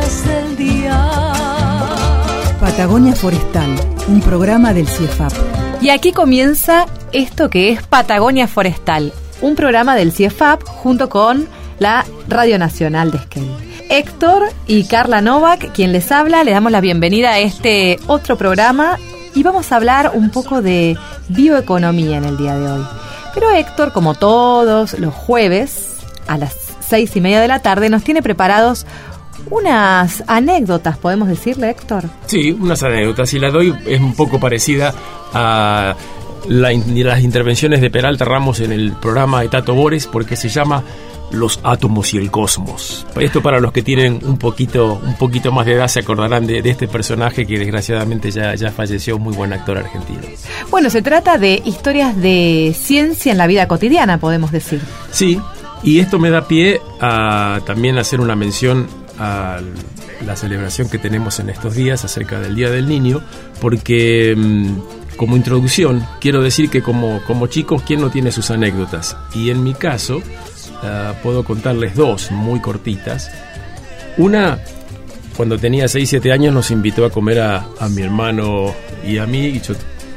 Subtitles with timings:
[0.00, 1.10] Del día.
[2.60, 3.74] Patagonia Forestal,
[4.08, 5.32] un programa del CIEFAP.
[5.80, 12.04] Y aquí comienza esto que es Patagonia Forestal, un programa del CIEFAP junto con la
[12.28, 13.48] Radio Nacional de Esquel.
[13.88, 18.98] Héctor y Carla Novak, quien les habla, le damos la bienvenida a este otro programa
[19.34, 22.86] y vamos a hablar un poco de bioeconomía en el día de hoy.
[23.34, 28.02] Pero Héctor, como todos los jueves, a las seis y media de la tarde, nos
[28.02, 28.86] tiene preparados
[29.50, 32.04] unas anécdotas, podemos decirle, Héctor.
[32.26, 33.32] Sí, unas anécdotas.
[33.34, 34.94] Y la doy es un poco parecida
[35.32, 35.94] a
[36.48, 40.82] la las intervenciones de Peralta Ramos en el programa de Tato Bores, porque se llama
[41.30, 43.06] Los átomos y el cosmos.
[43.16, 46.62] Esto para los que tienen un poquito, un poquito más de edad se acordarán de,
[46.62, 50.20] de este personaje que desgraciadamente ya, ya falleció, un muy buen actor argentino.
[50.70, 54.80] Bueno, se trata de historias de ciencia en la vida cotidiana, podemos decir.
[55.10, 55.40] Sí,
[55.82, 58.86] y esto me da pie a también hacer una mención
[59.18, 59.60] a
[60.24, 63.22] la celebración que tenemos en estos días acerca del Día del Niño,
[63.60, 69.16] porque mm, como introducción quiero decir que como, como chicos, ¿quién no tiene sus anécdotas?
[69.34, 70.22] Y en mi caso,
[70.82, 73.30] ah, puedo contarles dos muy cortitas.
[74.18, 74.58] Una,
[75.36, 78.74] cuando tenía 6, 7 años nos invitó a comer a, a mi hermano
[79.06, 79.60] y a mí.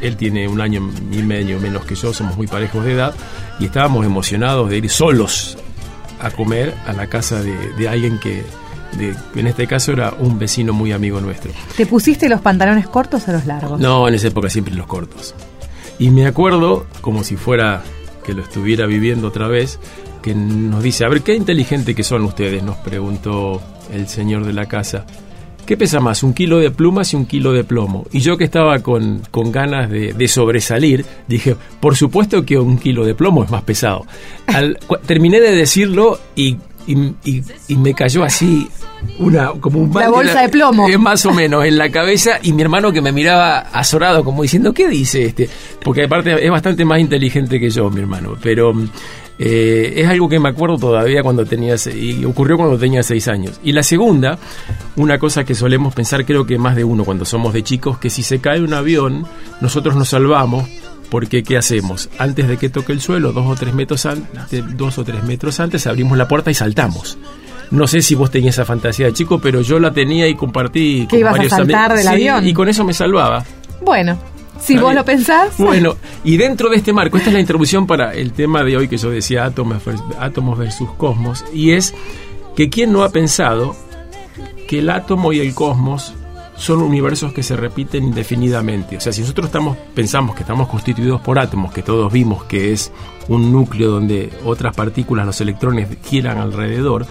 [0.01, 3.13] él tiene un año y medio menos que yo, somos muy parejos de edad,
[3.59, 5.57] y estábamos emocionados de ir solos
[6.21, 8.43] a comer a la casa de, de alguien que,
[8.97, 11.51] de- en este caso era un vecino muy amigo nuestro.
[11.77, 13.79] ¿Te pusiste los pantalones cortos o los largos?
[13.79, 15.35] No, en esa época siempre los cortos.
[15.99, 17.83] Y me acuerdo, como si fuera
[18.25, 19.79] que lo estuviera viviendo otra vez,
[20.21, 23.61] que nos dice, a ver, qué inteligente que son ustedes, nos preguntó
[23.93, 25.05] el señor de la casa.
[25.65, 28.05] ¿Qué pesa más, un kilo de plumas y un kilo de plomo?
[28.11, 32.77] Y yo que estaba con, con ganas de, de sobresalir, dije, por supuesto que un
[32.79, 34.05] kilo de plomo es más pesado.
[34.47, 36.57] Al- terminé de decirlo y,
[36.87, 38.67] y- y- y me cayó así
[39.17, 40.87] una como un La bolsa de plomo.
[40.87, 44.43] eh, más o menos en la cabeza y mi hermano que me miraba azorado como
[44.43, 45.49] diciendo ¿qué dice este?
[45.83, 48.73] Porque aparte es bastante más inteligente que yo mi hermano pero
[49.37, 53.59] eh, es algo que me acuerdo todavía cuando tenía y ocurrió cuando tenía seis años
[53.63, 54.37] y la segunda
[54.95, 58.09] una cosa que solemos pensar creo que más de uno cuando somos de chicos que
[58.09, 59.25] si se cae un avión
[59.61, 60.67] nosotros nos salvamos
[61.09, 62.09] porque ¿qué hacemos?
[62.19, 65.59] Antes de que toque el suelo, dos o tres metros antes, dos o tres metros
[65.59, 67.17] antes, abrimos la puerta y saltamos.
[67.71, 71.05] No sé si vos tenías esa fantasía de chico, pero yo la tenía y compartí
[71.07, 71.97] ¿Que ibas a varios saltar amigos.
[71.97, 72.47] del Sí, avión?
[72.47, 73.43] Y con eso me salvaba.
[73.81, 74.17] Bueno,
[74.59, 75.57] si vos lo pensás.
[75.57, 78.87] Bueno, y dentro de este marco, esta es la introducción para el tema de hoy
[78.87, 79.83] que yo decía átomos,
[80.19, 81.93] átomos versus cosmos, y es
[82.55, 83.75] que quién no ha pensado
[84.67, 86.13] que el átomo y el cosmos
[86.57, 88.97] son universos que se repiten indefinidamente.
[88.97, 92.73] O sea, si nosotros estamos, pensamos que estamos constituidos por átomos, que todos vimos que
[92.73, 92.91] es
[93.29, 97.05] un núcleo donde otras partículas, los electrones, giran alrededor,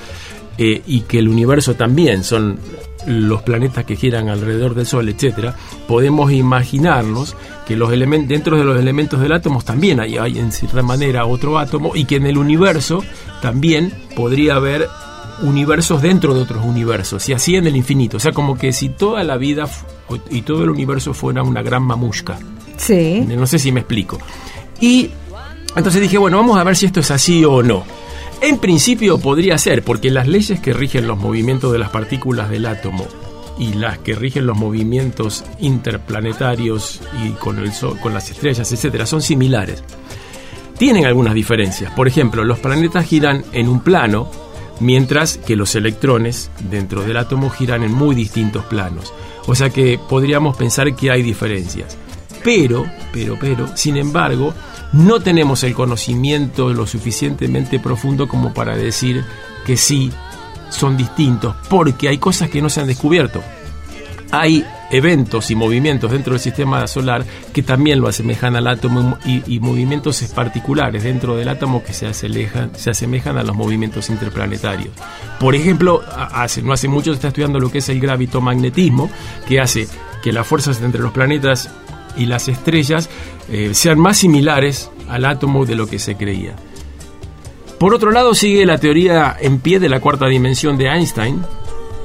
[0.59, 2.59] eh, y que el universo también son
[3.07, 5.55] los planetas que giran alrededor del Sol, etcétera,
[5.87, 7.37] podemos imaginarnos
[7.67, 11.25] que los elementos dentro de los elementos del átomo también hay, hay en cierta manera
[11.27, 13.05] otro átomo y que en el universo
[13.41, 14.88] también podría haber
[15.43, 18.17] universos dentro de otros universos y así en el infinito.
[18.17, 19.69] O sea, como que si toda la vida
[20.31, 22.38] y todo el universo fuera una gran mamushka.
[22.77, 23.25] Sí.
[23.27, 24.19] No sé si me explico.
[24.81, 25.11] Y
[25.77, 27.85] entonces dije, bueno, vamos a ver si esto es así o no.
[28.40, 32.67] En principio podría ser, porque las leyes que rigen los movimientos de las partículas del
[32.67, 33.06] átomo
[33.58, 39.06] y las que rigen los movimientos interplanetarios y con, el sol, con las estrellas, etcétera,
[39.06, 39.82] son similares.
[40.79, 41.93] Tienen algunas diferencias.
[41.94, 44.31] Por ejemplo, los planetas giran en un plano,
[44.79, 49.12] mientras que los electrones dentro del átomo giran en muy distintos planos.
[49.49, 51.99] O sea que podríamos pensar que hay diferencias.
[52.44, 54.55] Pero, pero, pero, sin embargo,
[54.93, 59.25] no tenemos el conocimiento lo suficientemente profundo como para decir
[59.67, 60.11] que sí
[60.70, 63.43] son distintos porque hay cosas que no se han descubierto.
[64.31, 69.58] Hay eventos y movimientos dentro del sistema solar que también lo asemejan al átomo y,
[69.61, 74.91] movimientos particulares dentro del átomo que se asemejan, se asemejan a los movimientos interplanetarios.
[75.41, 79.11] Por ejemplo, hace, no hace mucho se está estudiando lo que es el gravitomagnetismo,
[79.46, 79.88] que hace
[80.23, 81.70] que las fuerzas entre los planetas
[82.19, 83.09] y las estrellas
[83.50, 86.55] eh, sean más similares al átomo de lo que se creía.
[87.79, 91.41] Por otro lado, sigue la teoría en pie de la cuarta dimensión de Einstein,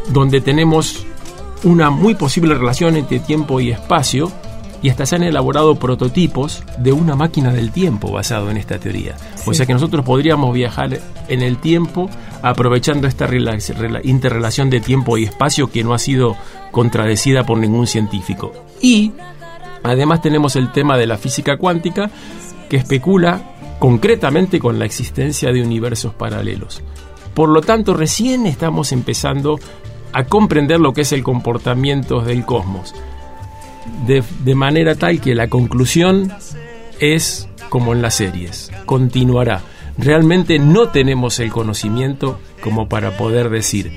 [0.09, 1.05] donde tenemos
[1.63, 4.31] una muy posible relación entre tiempo y espacio,
[4.83, 9.15] y hasta se han elaborado prototipos de una máquina del tiempo basado en esta teoría.
[9.45, 10.99] O sea que nosotros podríamos viajar
[11.29, 12.09] en el tiempo
[12.41, 13.29] aprovechando esta
[14.03, 16.35] interrelación de tiempo y espacio que no ha sido
[16.71, 18.51] contradecida por ningún científico.
[18.81, 19.13] Y
[19.83, 22.09] además tenemos el tema de la física cuántica
[22.69, 26.81] que especula concretamente con la existencia de universos paralelos.
[27.33, 29.59] Por lo tanto, recién estamos empezando
[30.13, 32.93] a comprender lo que es el comportamiento del cosmos.
[34.07, 36.31] De, manera tal que la conclusión
[36.99, 39.61] es como en las series, continuará.
[39.97, 43.91] Realmente no tenemos el conocimiento como para poder decir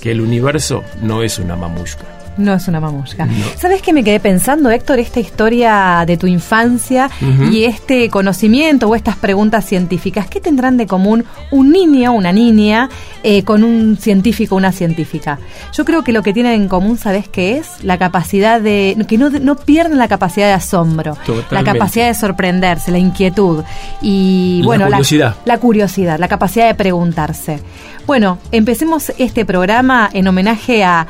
[0.00, 2.04] que el universo no es una mamushka.
[2.36, 3.28] No es una mamusca.
[3.56, 4.98] ¿Sabes qué me quedé pensando, Héctor?
[4.98, 7.10] Esta historia de tu infancia
[7.50, 12.88] y este conocimiento o estas preguntas científicas, ¿qué tendrán de común un niño, una niña,
[13.22, 15.38] eh, con un científico, una científica?
[15.72, 17.84] Yo creo que lo que tienen en común, ¿sabes qué es?
[17.84, 18.96] La capacidad de.
[19.08, 21.16] que no, no pierden la capacidad de asombro,
[21.50, 23.62] la capacidad de sorprenderse, la inquietud
[24.02, 25.36] y, bueno, la curiosidad.
[25.44, 27.60] la curiosidad, la capacidad de preguntarse.
[28.06, 31.06] Bueno, empecemos este programa en homenaje a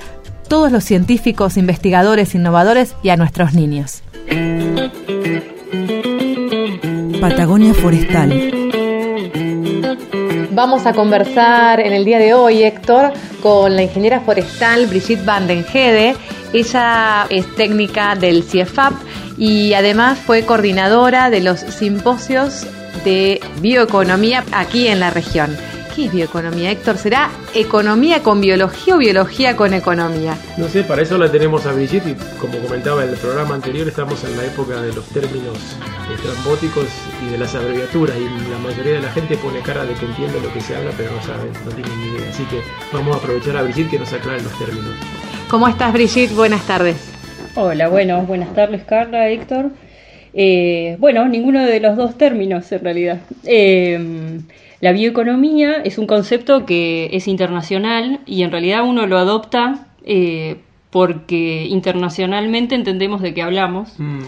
[0.49, 4.03] todos los científicos, investigadores, innovadores y a nuestros niños.
[7.21, 8.51] Patagonia Forestal.
[10.51, 13.13] Vamos a conversar en el día de hoy, Héctor,
[13.43, 16.15] con la ingeniera forestal Brigitte Van den Hede.
[16.53, 18.93] Ella es técnica del CIEFAP
[19.37, 22.67] y además fue coordinadora de los simposios
[23.05, 25.57] de bioeconomía aquí en la región.
[25.95, 26.97] ¿Qué es bioeconomía, Héctor?
[26.97, 30.37] ¿Será economía con biología o biología con economía?
[30.57, 33.87] No sé, para eso la tenemos a Brigitte y como comentaba en el programa anterior,
[33.87, 35.57] estamos en la época de los términos
[36.13, 36.87] estrambóticos
[37.25, 40.41] y de las abreviaturas y la mayoría de la gente pone cara de que entiende
[40.41, 42.29] lo que se habla pero no sabe, no tiene ni idea.
[42.29, 42.61] Así que
[42.93, 44.97] vamos a aprovechar a Brigitte que nos aclare los términos.
[45.49, 46.35] ¿Cómo estás Brigitte?
[46.35, 46.97] Buenas tardes.
[47.55, 49.71] Hola, bueno, buenas tardes Carla, Héctor.
[50.33, 53.21] Eh, bueno, ninguno de los dos términos en realidad.
[53.45, 54.41] Eh,
[54.81, 60.57] la bioeconomía es un concepto que es internacional y en realidad uno lo adopta eh,
[60.91, 63.99] porque internacionalmente entendemos de qué hablamos.
[63.99, 64.21] Mm.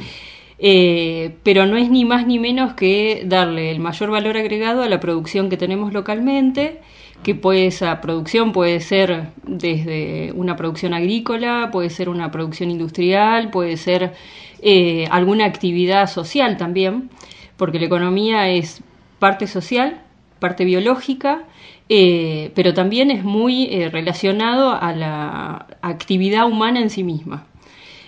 [0.58, 4.88] Eh, pero no es ni más ni menos que darle el mayor valor agregado a
[4.88, 6.80] la producción que tenemos localmente,
[7.22, 13.50] que puede, esa producción puede ser desde una producción agrícola, puede ser una producción industrial,
[13.50, 14.14] puede ser
[14.62, 17.10] eh, alguna actividad social también,
[17.58, 18.82] porque la economía es
[19.18, 20.00] parte social
[20.38, 21.44] parte biológica,
[21.88, 27.46] eh, pero también es muy eh, relacionado a la actividad humana en sí misma.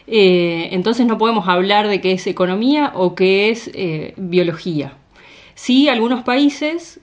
[0.07, 3.71] Eh, entonces no podemos hablar de qué es economía o qué es
[4.17, 4.95] biología.
[5.55, 7.01] Sí, algunos países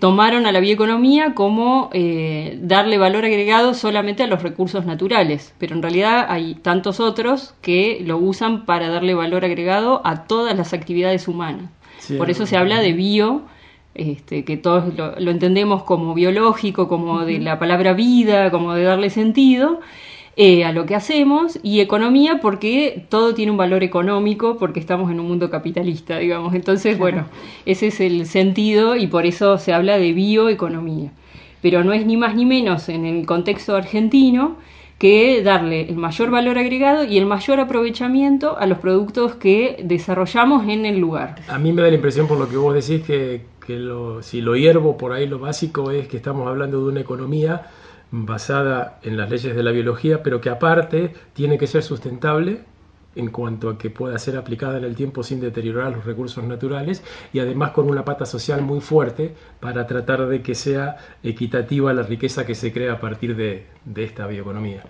[0.00, 5.82] tomaron a la bioeconomía como darle valor agregado solamente a los recursos naturales, pero en
[5.82, 11.28] realidad hay tantos otros que lo usan para darle valor agregado a todas las actividades
[11.28, 11.70] humanas.
[12.16, 13.42] Por eso se habla de bio
[13.94, 19.10] este, que todos lo, entendemos como biológico, como de la palabra vida, como de darle
[19.10, 19.80] sentido
[20.36, 25.10] eh, a lo que hacemos, y economía porque todo tiene un valor económico, porque estamos
[25.10, 26.54] en un mundo capitalista, digamos.
[26.54, 27.26] Entonces, bueno,
[27.66, 31.12] ese es el sentido y por eso se habla de bioeconomía.
[31.60, 34.56] Pero no es ni más ni menos en el contexto argentino
[34.98, 40.66] que darle el mayor valor agregado y el mayor aprovechamiento a los productos que desarrollamos
[40.68, 41.42] en el lugar.
[41.48, 44.40] A mí me da la impresión por lo que vos decís que que lo, si
[44.40, 47.70] lo hiervo por ahí lo básico es que estamos hablando de una economía
[48.10, 52.60] basada en las leyes de la biología, pero que aparte tiene que ser sustentable
[53.14, 57.02] en cuanto a que pueda ser aplicada en el tiempo sin deteriorar los recursos naturales
[57.32, 62.02] y además con una pata social muy fuerte para tratar de que sea equitativa la
[62.02, 64.82] riqueza que se crea a partir de, de esta bioeconomía.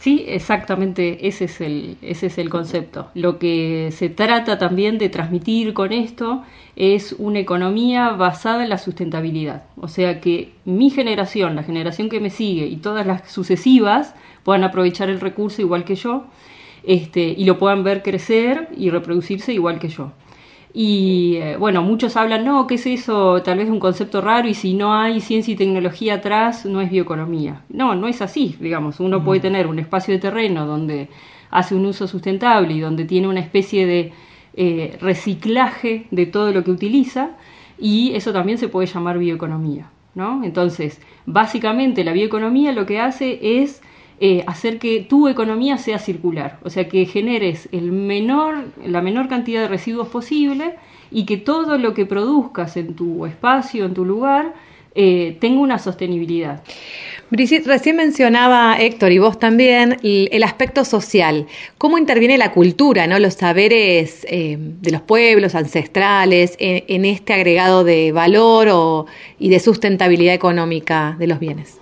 [0.00, 3.10] Sí, exactamente, ese es, el, ese es el concepto.
[3.14, 6.42] Lo que se trata también de transmitir con esto
[6.74, 9.64] es una economía basada en la sustentabilidad.
[9.76, 14.64] O sea, que mi generación, la generación que me sigue y todas las sucesivas puedan
[14.64, 16.24] aprovechar el recurso igual que yo
[16.82, 20.12] este, y lo puedan ver crecer y reproducirse igual que yo.
[20.72, 23.42] Y eh, bueno, muchos hablan, no, ¿qué es eso?
[23.42, 26.90] Tal vez un concepto raro y si no hay ciencia y tecnología atrás, no es
[26.90, 27.62] bioeconomía.
[27.68, 29.00] No, no es así, digamos.
[29.00, 31.08] Uno puede tener un espacio de terreno donde
[31.50, 34.12] hace un uso sustentable y donde tiene una especie de
[34.54, 37.30] eh, reciclaje de todo lo que utiliza
[37.78, 39.90] y eso también se puede llamar bioeconomía.
[40.14, 40.44] ¿no?
[40.44, 43.82] Entonces, básicamente la bioeconomía lo que hace es
[44.22, 49.28] eh, hacer que tu economía sea circular, o sea, que generes el menor, la menor
[49.28, 50.74] cantidad de residuos posible
[51.10, 54.52] y que todo lo que produzcas en tu espacio, en tu lugar,
[54.94, 56.62] eh, tenga una sostenibilidad.
[57.30, 61.46] Brigitte, recién mencionaba Héctor y vos también el, aspecto social.
[61.78, 67.84] ¿Cómo interviene la cultura, no los saberes eh, de los pueblos ancestrales en, este agregado
[67.84, 69.06] de valor
[69.38, 71.79] y de sustentabilidad económica de los bienes?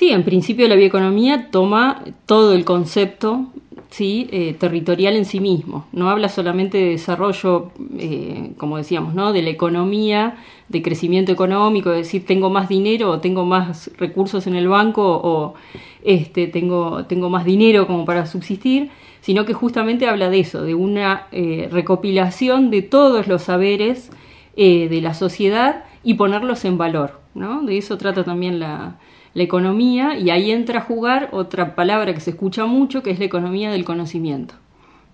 [0.00, 3.48] Sí, en principio la bioeconomía toma todo el concepto
[3.90, 4.30] ¿sí?
[4.32, 5.88] Eh, territorial en sí mismo.
[5.92, 9.34] No habla solamente de desarrollo, eh, como decíamos, ¿no?
[9.34, 10.38] de la economía,
[10.70, 15.20] de crecimiento económico, de decir tengo más dinero o tengo más recursos en el banco
[15.22, 15.52] o
[16.02, 18.88] este, tengo, tengo más dinero como para subsistir,
[19.20, 24.10] sino que justamente habla de eso, de una eh, recopilación de todos los saberes
[24.56, 27.20] de la sociedad y ponerlos en valor.
[27.34, 27.62] ¿no?
[27.62, 28.98] De eso trata también la,
[29.34, 33.18] la economía y ahí entra a jugar otra palabra que se escucha mucho, que es
[33.18, 34.54] la economía del conocimiento.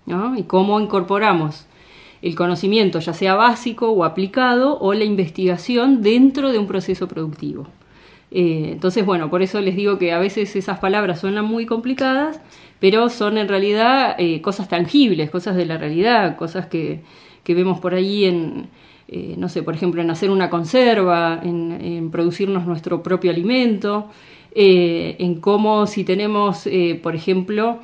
[0.05, 0.35] ¿no?
[0.37, 1.67] Y cómo incorporamos
[2.21, 7.67] el conocimiento, ya sea básico o aplicado, o la investigación dentro de un proceso productivo.
[8.31, 12.41] Eh, entonces, bueno, por eso les digo que a veces esas palabras suenan muy complicadas,
[12.79, 17.01] pero son en realidad eh, cosas tangibles, cosas de la realidad, cosas que,
[17.43, 18.69] que vemos por ahí en,
[19.07, 24.09] eh, no sé, por ejemplo, en hacer una conserva, en, producirnos nuestro propio alimento,
[24.53, 27.79] eh, en cómo si tenemos, eh, por ejemplo,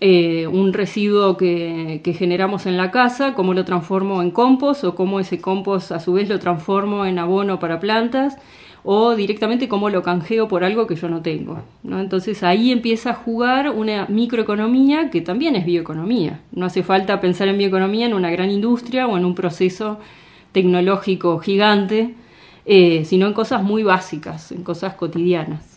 [0.00, 5.20] un residuo que, que, generamos en la casa, cómo lo transformo en compost o cómo
[5.20, 8.36] ese compost a su vez lo transformo en abono para plantas
[8.84, 11.62] o directamente cómo lo canjeo por algo que yo no tengo.
[11.82, 12.00] ¿no?
[12.00, 16.40] Entonces ahí empieza a jugar una microeconomía que también es bioeconomía.
[16.50, 19.98] No hace falta pensar en bioeconomía en una gran industria o en un proceso
[20.52, 22.14] tecnológico gigante,
[22.64, 25.72] eh, sino en cosas muy básicas, en cosas cotidianas.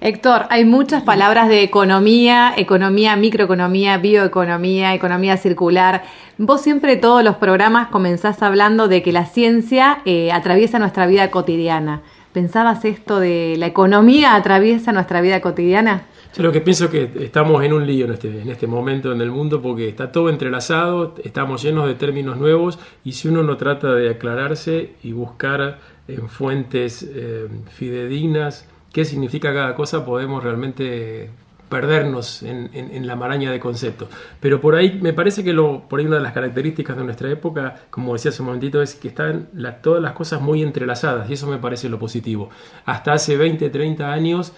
[0.00, 6.04] Héctor, hay muchas palabras de economía, economía, microeconomía, bioeconomía, economía circular.
[6.36, 11.30] Vos siempre todos los programas comenzás hablando de que la ciencia eh, atraviesa nuestra vida
[11.30, 12.02] cotidiana.
[12.34, 16.02] ¿Pensabas esto de la economía atraviesa nuestra vida cotidiana?
[16.36, 19.10] Yo lo que pienso es que estamos en un lío en este, en este momento
[19.10, 23.42] en el mundo porque está todo entrelazado, estamos llenos de términos nuevos y si uno
[23.42, 30.44] no trata de aclararse y buscar en fuentes eh, fidedignas qué significa cada cosa, podemos
[30.44, 31.30] realmente
[31.70, 34.08] perdernos en, la maraña de conceptos.
[34.38, 37.30] Pero por ahí me parece que lo, por ahí una de las características de nuestra
[37.30, 39.48] época, como decía hace un momentito, es que están
[39.82, 42.50] todas las cosas muy entrelazadas y eso me parece lo positivo.
[42.84, 44.52] Hasta hace 20, 30 años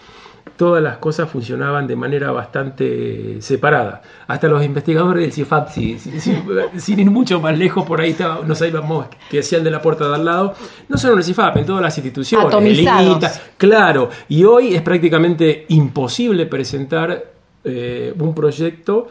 [0.56, 4.02] todas las cosas funcionaban de manera bastante separada.
[4.26, 5.68] Hasta los investigadores del CIFAP,
[6.76, 10.14] sin, ir mucho más lejos, por ahí no sabíamos que hacían de la puerta de
[10.14, 10.54] al lado,
[10.88, 12.46] no solo en el CIFAP, en todas las instituciones.
[12.46, 13.40] Atomizados.
[13.56, 17.24] claro, y hoy es prácticamente imposible presentar
[17.64, 19.08] eh, un proyecto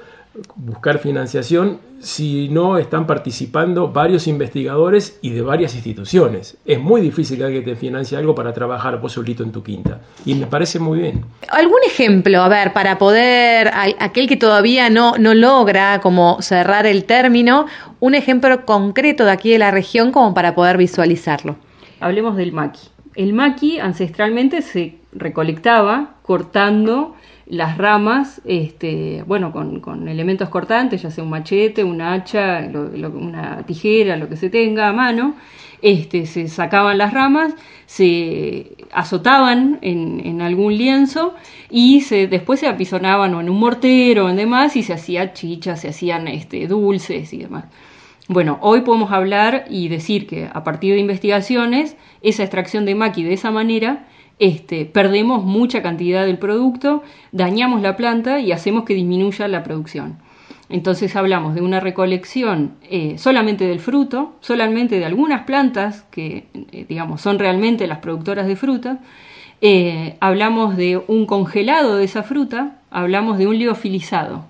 [0.56, 6.58] buscar financiación si no están participando varios investigadores y de varias instituciones.
[6.66, 10.02] Es muy difícil que alguien te financie algo para trabajar vos solito en tu quinta.
[10.26, 11.26] Y me parece muy bien.
[11.50, 17.06] ¿Algún ejemplo, a ver, para poder, aquel que todavía no, no logra como cerrar el
[17.06, 17.66] término,
[18.00, 21.56] un ejemplo concreto de aquí de la región como para poder visualizarlo?
[22.00, 22.90] Hablemos del maqui.
[23.16, 27.16] El maqui ancestralmente se recolectaba cortando
[27.46, 34.18] las ramas, este, bueno, con, elementos cortantes, ya sea un machete, un hacha, una tijera,
[34.18, 35.36] lo que se tenga a mano,
[35.82, 37.56] este, se sacaban las ramas,
[37.86, 41.34] se azotaban en, algún lienzo
[41.70, 45.32] y se, después se apisonaban o en un mortero o en demás y se hacía
[45.32, 47.66] chicha, se hacían este, dulces y demás.
[48.28, 53.24] Bueno, hoy podemos hablar y decir que a partir de investigaciones, esa extracción de maqui
[53.24, 54.06] de esa manera
[54.40, 60.18] este, perdemos mucha cantidad del producto, dañamos la planta y hacemos que disminuya la producción.
[60.70, 66.86] Entonces hablamos de una recolección eh, solamente del fruto, solamente de algunas plantas que, eh,
[66.88, 69.00] digamos, son realmente las productoras de fruta.
[69.62, 74.46] Eh, hablamos de un congelado de esa fruta, hablamos de un liofilizado.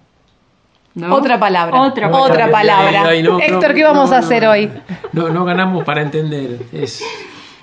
[1.12, 1.79] Otra palabra.
[1.79, 2.10] Otra,
[2.50, 3.13] palabra.
[3.13, 4.72] Héctor, ¿qué vamos a hacer hoy?
[5.13, 6.60] No, no ganamos para entender.
[6.74, 7.03] Es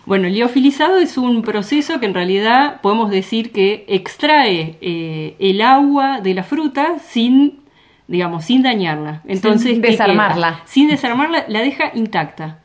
[0.07, 5.63] bueno, el liofilizado es un proceso que en realidad podemos decir que extrae eh, el
[5.63, 7.63] agua de la fruta sin
[8.07, 9.23] digamos, sin dañarla.
[9.27, 10.61] Entonces, Sin ¿qué desarmarla.
[10.67, 12.59] Sin desarmarla, la deja intacta.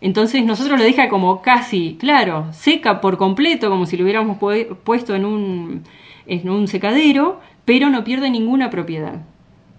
[0.00, 4.76] Entonces nosotros lo deja como casi, claro, seca por completo, como si lo hubiéramos pu-
[4.84, 5.82] puesto en un,
[6.26, 9.16] en un secadero, pero no pierde ninguna propiedad.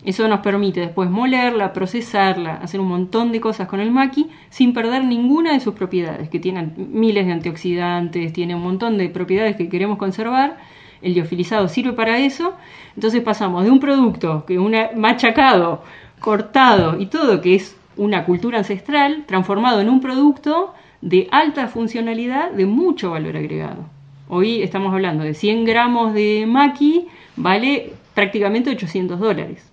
[0.05, 4.73] Eso nos permite después molerla, procesarla, hacer un montón de cosas con el maqui sin
[4.73, 9.57] perder ninguna de sus propiedades, que tienen miles de antioxidantes, tiene un montón de propiedades
[9.57, 10.57] que queremos conservar.
[11.01, 12.53] El liofilizado sirve para eso.
[12.95, 15.83] Entonces pasamos de un producto que una machacado,
[16.19, 22.51] cortado y todo, que es una cultura ancestral, transformado en un producto de alta funcionalidad,
[22.51, 23.85] de mucho valor agregado.
[24.29, 29.68] Hoy estamos hablando de 100 gramos de maqui, vale prácticamente 800 dólares.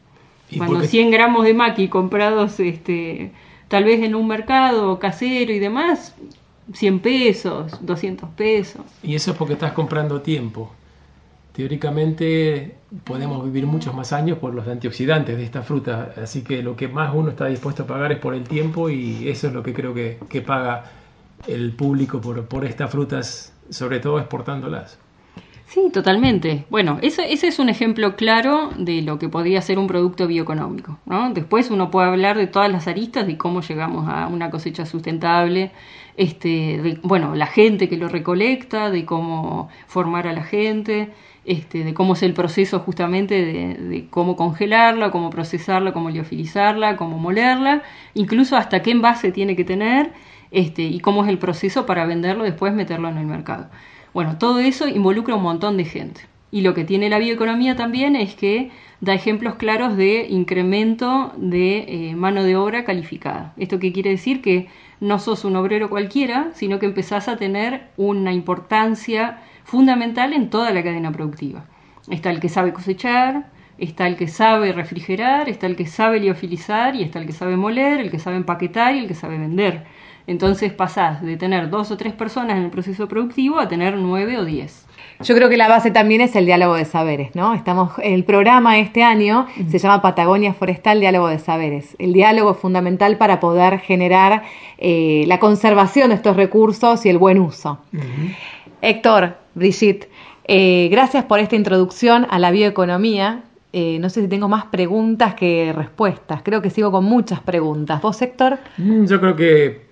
[0.50, 0.88] ¿Y Cuando por qué?
[0.88, 3.33] 100 gramos de maqui comprados este,
[3.69, 6.15] tal vez en un mercado casero y demás,
[6.73, 8.83] 100 pesos, 200 pesos.
[9.03, 10.73] Y eso es porque estás comprando tiempo.
[11.53, 12.75] Teóricamente
[13.05, 16.87] podemos vivir muchos más años por los antioxidantes de esta fruta, así que lo que
[16.87, 19.73] más uno está dispuesto a pagar es por el tiempo y eso es lo que
[19.73, 20.85] creo que, que paga
[21.47, 24.99] el público por, por estas frutas, sobre todo exportándolas.
[25.68, 26.64] Sí, totalmente.
[26.70, 31.00] Bueno, eso, ese es un ejemplo claro de lo que podría ser un producto bioeconómico.
[31.06, 31.30] ¿no?
[31.35, 35.73] Después uno puede hablar de todas las aristas de cómo llegamos a una cosecha sustentable,
[36.16, 41.11] este, de, bueno, la gente que lo recolecta, de cómo formar a la gente,
[41.44, 46.96] este, de cómo es el proceso justamente de, de cómo congelarla, cómo procesarla, cómo liofilizarla,
[46.96, 47.82] cómo molerla,
[48.14, 50.12] incluso hasta qué envase tiene que tener
[50.52, 53.68] este, y cómo es el proceso para venderlo después meterlo en el mercado.
[54.16, 56.23] Bueno, todo eso involucra un montón de gente.
[56.50, 58.70] Y lo que tiene la bioeconomía también es que
[59.02, 63.52] da ejemplos claros de incremento de eh, mano de obra calificada.
[63.58, 64.40] ¿Esto qué quiere decir?
[64.40, 64.68] Que
[65.00, 70.70] no sos un obrero cualquiera, sino que empezás a tener una importancia fundamental en toda
[70.70, 71.66] la cadena productiva.
[72.08, 76.96] Está el que sabe cosechar, está el que sabe refrigerar, está el que sabe liofilizar
[76.96, 79.85] y está el que sabe moler, el que sabe empaquetar y el que sabe vender.
[80.26, 84.38] Entonces pasás de tener dos o tres personas en el proceso productivo a tener nueve
[84.38, 84.87] o diez.
[85.23, 87.54] Yo creo que la base también es el diálogo de saberes, ¿no?
[87.54, 91.97] Estamos, el programa este año se llama Patagonia Forestal Diálogo de Saberes.
[91.99, 94.43] El diálogo es fundamental para poder generar
[94.78, 97.78] eh, la conservación de estos recursos y el buen uso.
[98.82, 100.10] Héctor, Brigitte,
[100.45, 103.45] eh, gracias por esta introducción a la bioeconomía.
[103.73, 106.43] Eh, no sé si tengo más preguntas que respuestas.
[106.43, 108.02] Creo que sigo con muchas preguntas.
[108.02, 108.58] ¿Vos, Héctor?
[108.76, 109.86] Mm, Yo creo que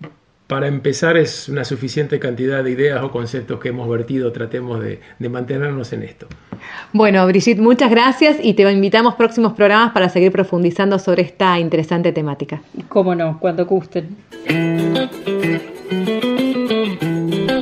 [0.46, 5.00] para empezar es una suficiente cantidad de ideas o conceptos que hemos vertido, tratemos de,
[5.18, 6.26] de mantenernos en esto.
[6.92, 12.12] Bueno, Brigitte, muchas gracias y te invitamos próximos programas para seguir profundizando sobre esta interesante
[12.12, 12.60] temática.
[12.88, 14.16] Cómo no, cuando gusten.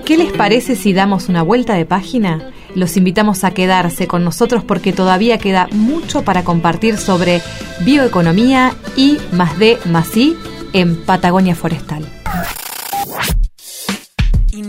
[0.04, 2.50] ¿Qué les parece si damos una vuelta de página?
[2.74, 7.40] Los invitamos a quedarse con nosotros porque todavía queda mucho para compartir sobre
[7.84, 10.36] bioeconomía y más D más I
[10.72, 12.04] en Patagonia Forestal.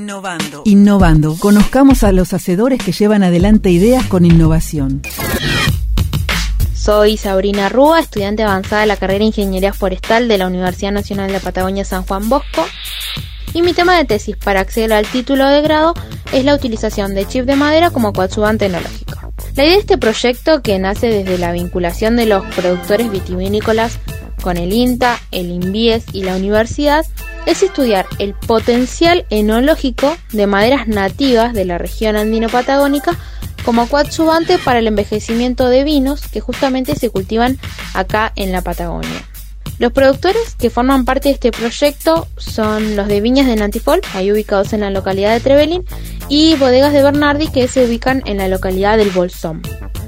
[0.04, 0.63] Innovando.
[0.66, 1.38] Innovando.
[1.39, 5.02] Conozcamos a los hacedores que llevan adelante ideas con innovación.
[6.76, 11.32] Soy Sabrina Rúa, estudiante avanzada de la carrera de Ingeniería Forestal de la Universidad Nacional
[11.32, 12.66] de Patagonia San Juan Bosco.
[13.54, 15.94] Y mi tema de tesis para acceder al título de grado
[16.34, 19.32] es la utilización de chip de madera como coadyuvante tecnológico.
[19.56, 24.00] La idea de este proyecto, que nace desde la vinculación de los productores vitivinícolas
[24.44, 27.06] con el INTA, el INVIES y la universidad,
[27.46, 33.18] es estudiar el potencial enológico de maderas nativas de la región andino-patagónica
[33.64, 37.58] como coadyuvante para el envejecimiento de vinos que justamente se cultivan
[37.94, 39.24] acá en la Patagonia.
[39.80, 44.32] Los productores que forman parte de este proyecto son los de Viñas de Nantifol, ahí
[44.32, 45.84] ubicados en la localidad de Trevelin,
[46.30, 49.62] y Bodegas de Bernardi, que se ubican en la localidad del Bolsón.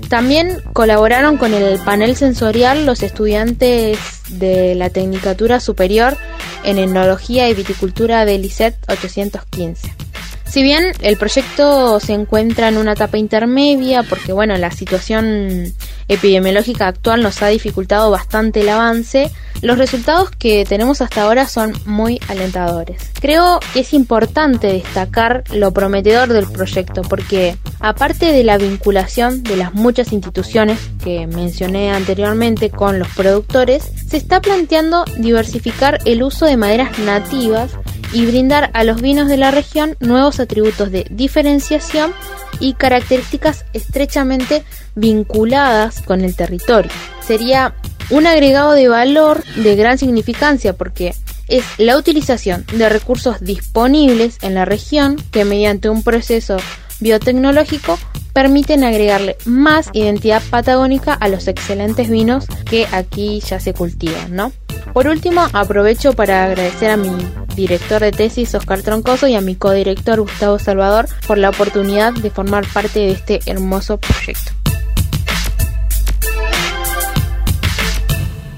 [0.09, 3.97] También colaboraron con el panel sensorial los estudiantes
[4.29, 6.15] de la Tecnicatura Superior
[6.63, 10.04] en Enología y Viticultura del ICET 815.
[10.47, 15.73] Si bien el proyecto se encuentra en una etapa intermedia, porque bueno, la situación
[16.07, 19.31] epidemiológica actual nos ha dificultado bastante el avance,
[19.61, 23.11] los resultados que tenemos hasta ahora son muy alentadores.
[23.19, 29.57] Creo que es importante destacar lo prometedor del proyecto, porque aparte de la vinculación de
[29.57, 36.45] las muchas instituciones que mencioné anteriormente con los productores, se está planteando diversificar el uso
[36.45, 37.71] de maderas nativas
[38.13, 42.13] y brindar a los vinos de la región nuevos atributos de diferenciación
[42.59, 44.63] y características estrechamente
[44.95, 46.91] vinculadas con el territorio.
[47.25, 47.75] Sería
[48.09, 51.13] un agregado de valor de gran significancia porque
[51.47, 56.57] es la utilización de recursos disponibles en la región que mediante un proceso
[56.99, 57.99] biotecnológico
[58.35, 64.51] permiten agregarle más identidad patagónica a los excelentes vinos que aquí ya se cultivan, ¿no?
[64.91, 67.09] Por último, aprovecho para agradecer a mi
[67.55, 72.29] director de tesis, Oscar Troncoso, y a mi codirector, Gustavo Salvador, por la oportunidad de
[72.29, 74.51] formar parte de este hermoso proyecto.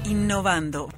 [0.04, 0.88] Innovando.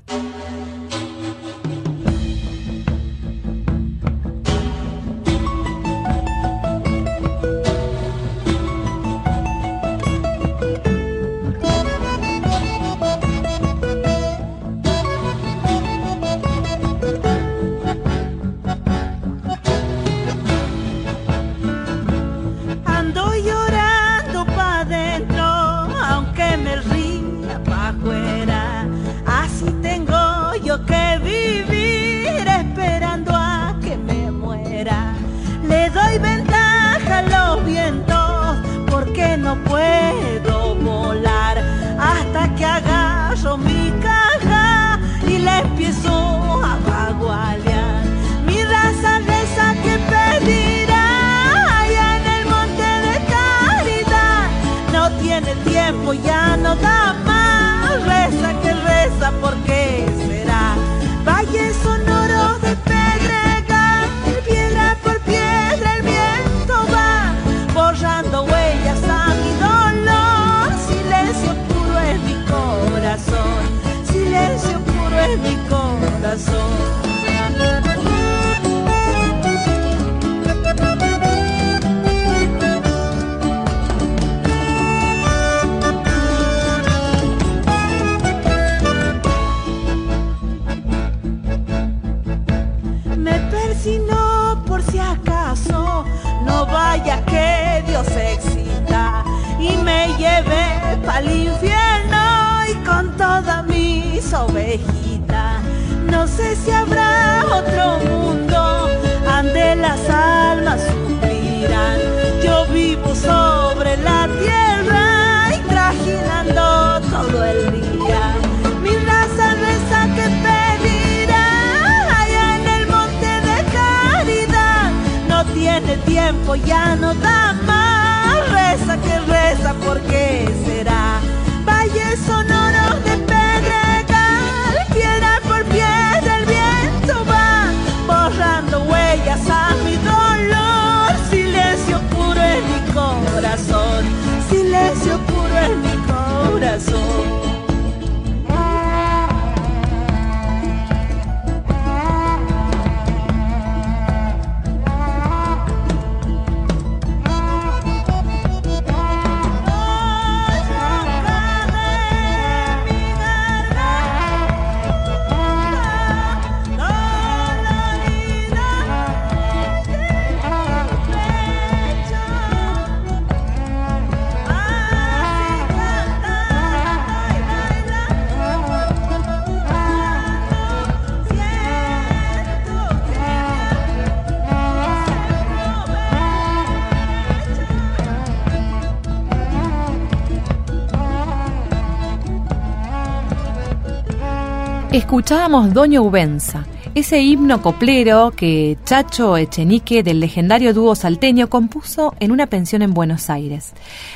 [195.00, 202.30] Escuchábamos Doña Ubenza, ese himno coplero que Chacho Echenique del legendario dúo salteño compuso en
[202.32, 203.72] una pensión en Buenos Aires.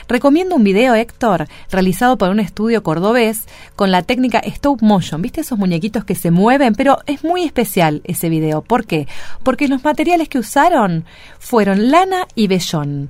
[0.09, 3.45] Recomiendo un video, Héctor, realizado por un estudio cordobés
[3.77, 5.23] con la técnica stop motion.
[5.23, 6.75] ¿Viste esos muñequitos que se mueven?
[6.75, 8.61] Pero es muy especial ese video.
[8.61, 9.09] ¿Por qué?
[9.43, 11.07] Porque los materiales que usaron
[11.39, 13.09] fueron lana y vellón.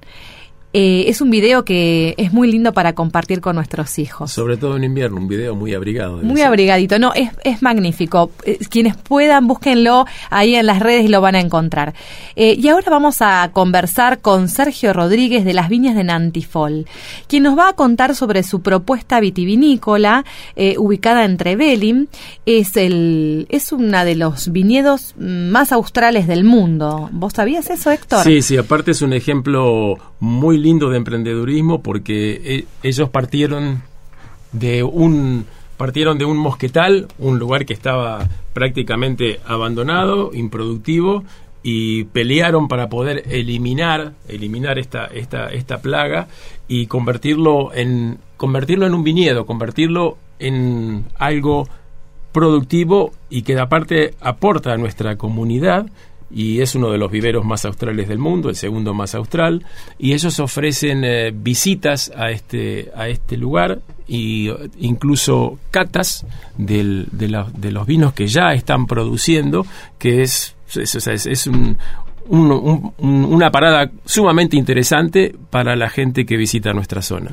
[0.76, 4.32] Eh, es un video que es muy lindo para compartir con nuestros hijos.
[4.32, 6.18] Sobre todo en invierno, un video muy abrigado.
[6.18, 6.48] Muy ser.
[6.48, 8.32] abrigadito, no, es, es magnífico.
[8.44, 11.94] Eh, Quienes puedan, búsquenlo ahí en las redes y lo van a encontrar.
[12.34, 16.86] Eh, y ahora vamos a conversar con Sergio Rodríguez de las Viñas de Nantifol,
[17.28, 20.24] quien nos va a contar sobre su propuesta vitivinícola
[20.76, 22.08] ubicada en Trevelin.
[22.46, 27.10] Es, el, es una de los viñedos más australes del mundo.
[27.12, 28.24] ¿Vos sabías eso, Héctor?
[28.24, 33.82] Sí, sí, aparte es un ejemplo muy lindo de emprendedurismo porque eh, ellos partieron
[34.52, 35.44] de un
[35.76, 41.24] partieron de un mosquetal, un lugar que estaba prácticamente abandonado, improductivo
[41.62, 46.28] y pelearon para poder eliminar eliminar esta esta esta plaga
[46.66, 51.68] y convertirlo en convertirlo en un viñedo, convertirlo en algo
[52.32, 55.86] productivo y que aparte aporta a nuestra comunidad
[56.34, 59.64] y es uno de los viveros más australes del mundo, el segundo más austral,
[59.98, 66.26] y ellos ofrecen eh, visitas a este, a este lugar y incluso catas
[66.58, 69.64] del- de, los vinos que ya están produciendo,
[69.98, 70.94] que es, es-
[71.26, 71.78] es un-
[72.28, 77.30] un- un- un- una parada sumamente interesante para la gente que visita nuestra zona.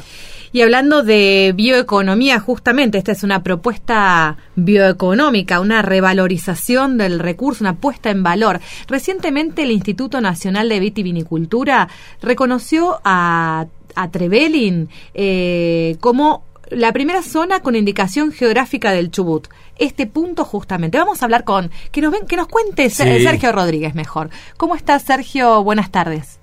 [0.53, 7.75] Y hablando de bioeconomía, justamente, esta es una propuesta bioeconómica, una revalorización del recurso, una
[7.75, 8.59] puesta en valor.
[8.87, 11.87] Recientemente el Instituto Nacional de Vitivinicultura
[12.21, 19.47] reconoció a, a Trevelin eh, como la primera zona con indicación geográfica del Chubut.
[19.81, 20.99] Este punto justamente.
[20.99, 23.23] Vamos a hablar con, que nos, ven, que nos cuente Sí.
[23.23, 24.29] Sergio Rodríguez mejor.
[24.55, 25.63] ¿Cómo estás, Sergio?
[25.63, 26.39] Buenas tardes.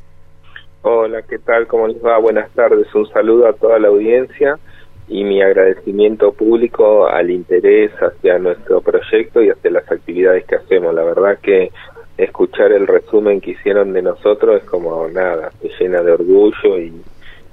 [0.83, 1.69] Hola, ¿qué tal?
[1.69, 2.19] ¿Cómo les va?
[2.19, 2.93] Buenas tardes.
[2.97, 4.59] Un saludo a toda la audiencia
[5.07, 10.93] y mi agradecimiento público al interés hacia nuestro proyecto y hacia las actividades que hacemos.
[10.93, 11.71] La verdad que
[12.17, 16.93] escuchar el resumen que hicieron de nosotros es como nada, te llena de orgullo y,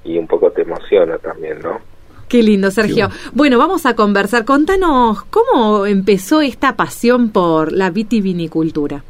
[0.03, 1.79] y un poco te emociona también, ¿no?
[2.35, 3.07] Qué lindo, Sergio.
[3.31, 4.43] Bueno, vamos a conversar.
[4.43, 9.05] Contanos cómo empezó esta pasión por la vitivinicultura.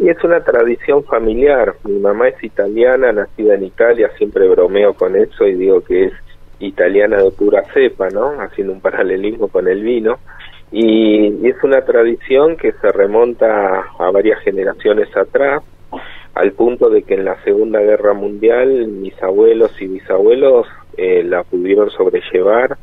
[0.00, 1.76] Y es una tradición familiar.
[1.84, 6.12] Mi mamá es italiana, nacida en Italia, siempre bromeo con eso y digo que es
[6.58, 8.40] italiana de pura cepa, ¿no?
[8.40, 10.18] Haciendo un paralelismo con el vino.
[10.72, 15.62] Y, y es una tradición que se remonta a varias generaciones atrás,
[16.34, 21.42] al punto de que en la Segunda Guerra Mundial mis abuelos y bisabuelos eh, la
[21.42, 22.76] pudieron sobrellevar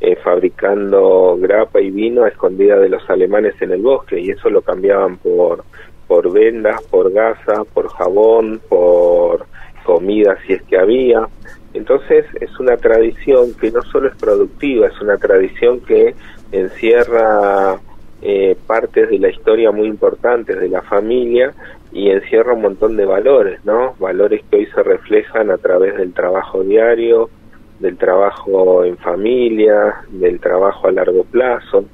[0.00, 4.48] eh, fabricando grapa y vino a escondida de los alemanes en el bosque y eso
[4.48, 5.64] lo cambiaban por
[6.06, 9.46] por vendas, por gasa, por jabón, por
[9.84, 11.28] comida si es que había.
[11.74, 16.14] Entonces es una tradición que no solo es productiva, es una tradición que
[16.50, 17.78] encierra
[18.22, 21.52] eh, partes de la historia muy importantes de la familia
[21.92, 23.94] y encierra un montón de valores, ¿no?
[23.98, 27.30] Valores que hoy se reflejan a través del trabajo diario,
[27.80, 31.84] del trabajo en familia, del trabajo a largo plazo.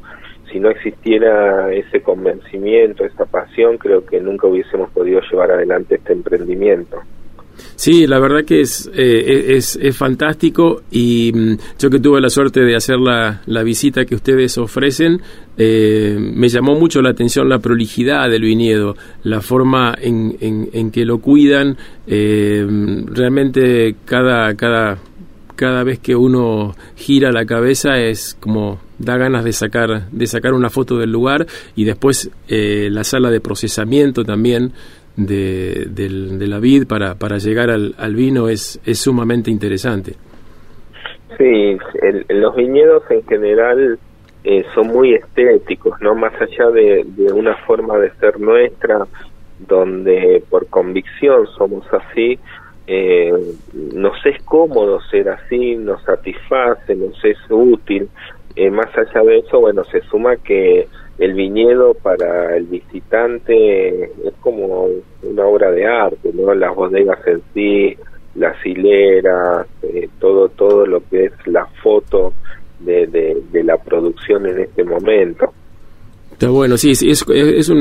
[0.50, 6.12] Si no existiera ese convencimiento, esa pasión, creo que nunca hubiésemos podido llevar adelante este
[6.12, 7.00] emprendimiento.
[7.76, 12.28] Sí, la verdad que es, eh, es, es fantástico y mm, yo que tuve la
[12.28, 15.20] suerte de hacer la, la visita que ustedes ofrecen,
[15.56, 20.90] eh, me llamó mucho la atención la prolijidad del viñedo, la forma en, en, en
[20.90, 22.66] que lo cuidan, eh,
[23.06, 24.98] realmente cada, cada,
[25.56, 30.52] cada vez que uno gira la cabeza es como da ganas de sacar de sacar
[30.54, 34.72] una foto del lugar y después eh, la sala de procesamiento también
[35.16, 40.14] de, del- de la vid para, para llegar al, al vino es, es sumamente interesante.
[41.38, 43.98] Sí, el- los viñedos en general
[44.44, 46.14] eh, son muy estéticos, ¿no?
[46.14, 49.06] Más allá de, de una forma de ser nuestra,
[49.68, 52.38] donde por convicción somos así,
[52.86, 53.32] eh,
[53.72, 58.08] nos es cómodo ser así, nos satisface, nos es útil.
[58.56, 60.86] Eh, más allá de eso, bueno, se suma que
[61.18, 64.88] el viñedo para el visitante es como
[65.22, 66.54] una obra de arte, ¿no?
[66.54, 67.96] Las bodegas en sí,
[68.34, 72.34] las hileras, eh, todo todo lo que es la foto
[72.80, 75.52] de, de, de la producción en este momento.
[76.34, 77.22] Está bueno, sí, es,
[77.70, 77.78] un,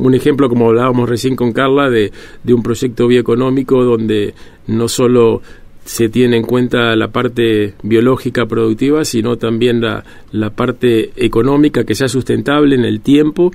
[0.00, 2.12] un- ejemplo, como hablábamos recién con Carla, de,
[2.48, 4.32] un proyecto bioeconómico donde
[4.68, 5.42] no solo
[5.84, 11.96] se tiene en cuenta la parte biológica productiva, sino también la, la parte económica que
[11.96, 13.50] sea sustentable en el tiempo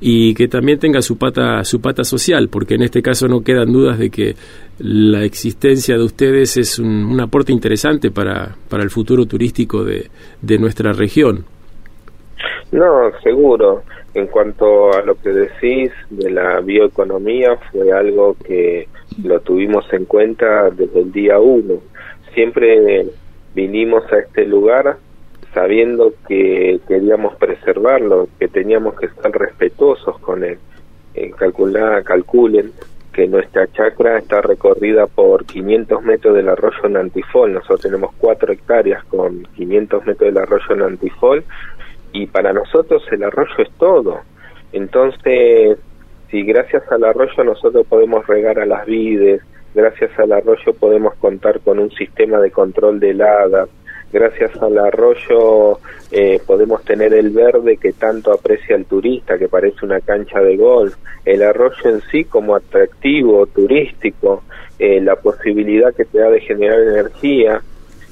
[0.00, 3.72] y que también tenga su pata su pata social, porque en este caso no quedan
[3.72, 4.36] dudas de que
[4.80, 10.10] la existencia de ustedes es un, un aporte interesante para, para el futuro turístico de,
[10.42, 11.46] de nuestra región.
[12.74, 13.84] No, seguro.
[14.14, 18.88] En cuanto a lo que decís de la bioeconomía, fue algo que
[19.22, 21.74] lo tuvimos en cuenta desde el día uno.
[22.34, 23.06] Siempre
[23.54, 24.96] vinimos a este lugar
[25.52, 30.58] sabiendo que queríamos preservarlo, que teníamos que estar respetuosos con él.
[31.14, 32.72] Eh, calcula- calculen
[33.12, 37.52] que nuestra chacra está recorrida por 500 metros del arroyo Nantifol.
[37.52, 41.44] Nosotros tenemos 4 hectáreas con 500 metros del arroyo Nantifol
[42.14, 44.20] y para nosotros el arroyo es todo.
[44.72, 45.78] Entonces,
[46.30, 49.42] si gracias al arroyo nosotros podemos regar a las vides,
[49.74, 53.68] gracias al arroyo podemos contar con un sistema de control de heladas,
[54.12, 55.80] gracias al arroyo
[56.12, 60.56] eh, podemos tener el verde que tanto aprecia el turista, que parece una cancha de
[60.56, 64.44] golf, el arroyo en sí como atractivo turístico,
[64.78, 67.60] eh, la posibilidad que te da de generar energía,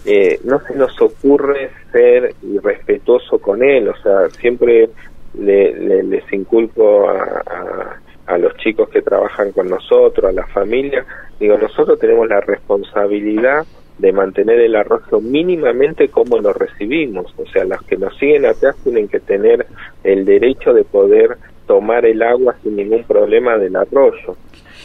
[0.04, 4.90] eh, no se nos ocurre ser irrespetuoso con él, o sea, siempre
[5.34, 10.46] le- le- les inculco a, a- a los chicos que trabajan con nosotros, a la
[10.46, 11.04] familia,
[11.38, 13.66] digo, nosotros tenemos la responsabilidad
[13.98, 18.76] de mantener el arroyo mínimamente como lo recibimos, o sea, los que nos siguen atrás
[18.82, 19.66] tienen que tener
[20.02, 21.36] el derecho de poder
[21.66, 24.38] tomar el agua sin ningún problema del arroyo.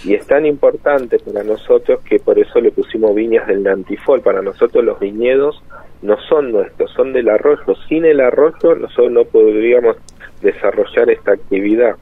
[0.04, 4.22] Y es tan importante para nosotros que por eso le pusimos viñas del Nantifol.
[4.22, 5.62] Para nosotros los viñedos
[6.02, 7.76] no son nuestros, son del arroyo.
[7.88, 9.98] Sin el arroyo nosotros no podríamos
[10.42, 11.96] desarrollar esta actividad.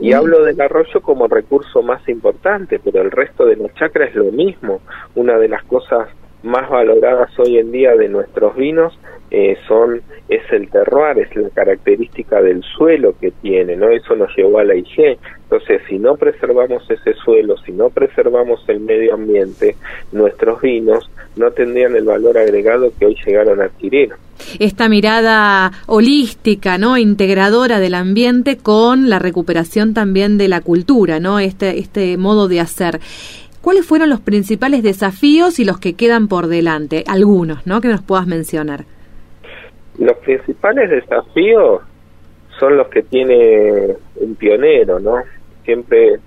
[0.00, 4.16] Y hablo del arroyo como recurso más importante, pero el resto de los chacras es
[4.16, 4.80] lo mismo.
[5.14, 6.08] Una de las cosas
[6.42, 8.98] más valoradas hoy en día de nuestros vinos
[9.30, 13.88] eh, son es el terroir, es la característica del suelo que tiene, ¿no?
[13.88, 15.18] Eso nos llevó a la IG.
[15.54, 19.76] Entonces, si no preservamos ese suelo, si no preservamos el medio ambiente,
[20.10, 24.10] nuestros vinos no tendrían el valor agregado que hoy llegaron a adquirir.
[24.58, 26.98] Esta mirada holística, ¿no?
[26.98, 31.38] integradora del ambiente con la recuperación también de la cultura, ¿no?
[31.38, 32.98] Este este modo de hacer.
[33.62, 37.04] ¿Cuáles fueron los principales desafíos y los que quedan por delante?
[37.06, 37.80] Algunos, ¿no?
[37.80, 38.86] Que nos puedas mencionar.
[39.98, 41.82] Los principales desafíos
[42.58, 45.16] son los que tiene un pionero, ¿no?
[45.64, 46.18] Siempre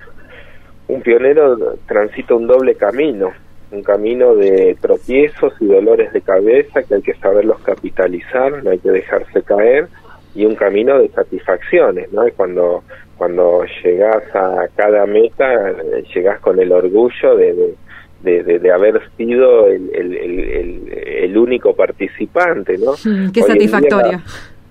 [0.88, 3.32] un pionero transita un doble camino,
[3.72, 8.80] un camino de tropiezos y dolores de cabeza que hay que saberlos capitalizar, no hay
[8.80, 9.88] que dejarse caer,
[10.34, 12.24] y un camino de satisfacciones, ¿no?
[12.36, 12.84] Cuando
[13.18, 15.74] cuando llegas a cada meta,
[16.14, 17.74] llegas con el orgullo de,
[18.22, 22.92] de, de, haber sido el, el, el, único participante, ¿no?
[22.92, 24.22] Mm, qué satisfactorio.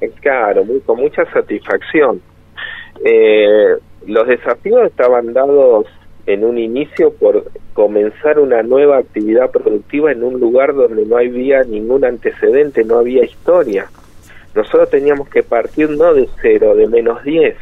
[0.01, 2.21] Es claro, muy, con mucha satisfacción.
[3.05, 5.87] Eh, los desafíos estaban dados
[6.27, 11.63] en un inicio por comenzar una nueva actividad productiva en un lugar donde no había
[11.63, 13.87] ningún antecedente, no había historia.
[14.55, 17.57] Nosotros teníamos que partir no de cero, de menos diez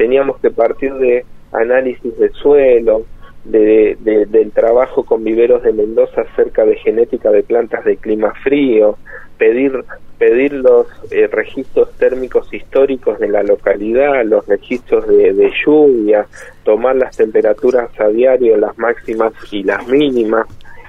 [0.00, 3.04] teníamos que partir de análisis de suelo,
[3.44, 8.96] de, del trabajo con viveros de Mendoza acerca de genética de plantas de clima frío,
[9.40, 9.72] pedir,
[10.18, 16.26] pedir los eh, registros térmicos históricos de la localidad, los registros de, lluvia,
[16.62, 20.46] tomar las temperaturas a diario, las máximas y las mínimas.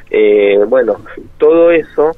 [0.09, 0.97] Eh, bueno,
[1.37, 2.11] todo eso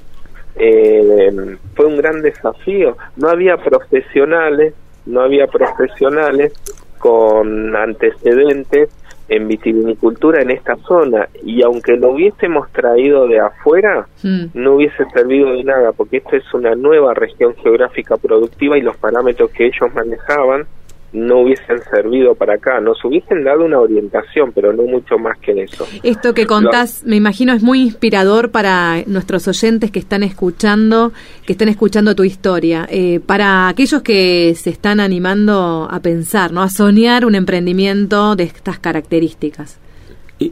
[0.55, 2.97] eh, fue un gran desafío.
[3.15, 4.73] No había profesionales,
[5.05, 6.51] no había profesionales
[6.97, 8.89] con antecedentes
[9.27, 14.45] en vitivinicultura en esta zona y aunque lo hubiésemos traído de afuera mm.
[14.53, 18.97] no hubiese servido de nada porque esto es una nueva región geográfica productiva y los
[18.97, 20.65] parámetros que ellos manejaban
[21.13, 25.51] no hubiesen servido para acá, nos hubiesen dado una orientación, pero no mucho más que
[25.63, 25.87] eso.
[26.01, 31.13] Esto que contás, me imagino, es muy inspirador para nuestros oyentes que están escuchando,
[31.45, 36.61] que están escuchando tu historia, eh, para aquellos que se están animando a pensar, ¿no?
[36.61, 39.79] a soñar un emprendimiento de estas características.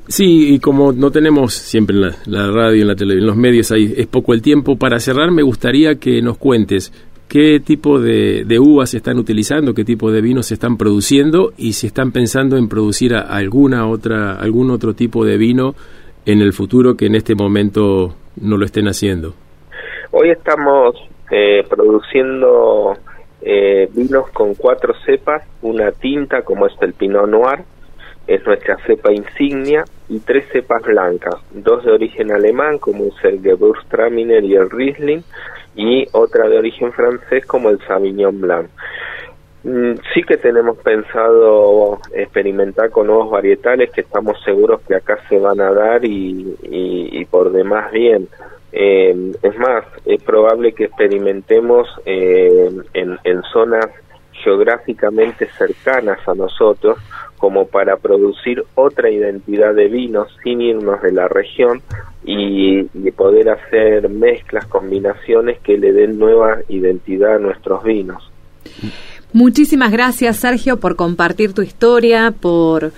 [0.07, 3.71] Sí, y como no tenemos siempre en la, radio, en la televisión, en los medios,
[3.71, 4.77] ahí es poco el tiempo.
[4.77, 6.93] Para cerrar, me gustaría que nos cuentes
[7.31, 11.71] qué tipo de, uvas se están utilizando, qué tipo de vinos se están produciendo y
[11.73, 15.73] si están pensando en producir alguna otra, algún otro tipo de vino
[16.25, 19.33] en el futuro que en este momento no lo estén haciendo.
[20.11, 20.97] Hoy estamos
[21.31, 22.97] eh, produciendo
[23.41, 27.59] eh, vinos con cuatro cepas, una tinta como es el Pinot Noir,
[28.33, 33.41] es nuestra cepa insignia, y tres cepas blancas, dos de origen alemán como es el
[33.41, 35.21] Gewürztraminer y el Riesling,
[35.75, 38.69] y otra de origen francés como el Sauvignon Blanc.
[39.63, 45.37] Mm, sí que tenemos pensado experimentar con nuevos varietales que estamos seguros que acá se
[45.37, 48.27] van a dar y, por demás bien.
[48.71, 53.87] Eh, es más, es probable que experimentemos eh, en zonas
[54.31, 56.97] geográficamente cercanas a nosotros
[57.41, 61.81] como para producir otra identidad de vinos sin irnos de la región
[62.23, 62.83] y,
[63.17, 68.23] poder hacer mezclas, combinaciones que le den nueva identidad a nuestros vinos.
[69.33, 72.91] Muchísimas gracias Sergio por compartir tu historia, por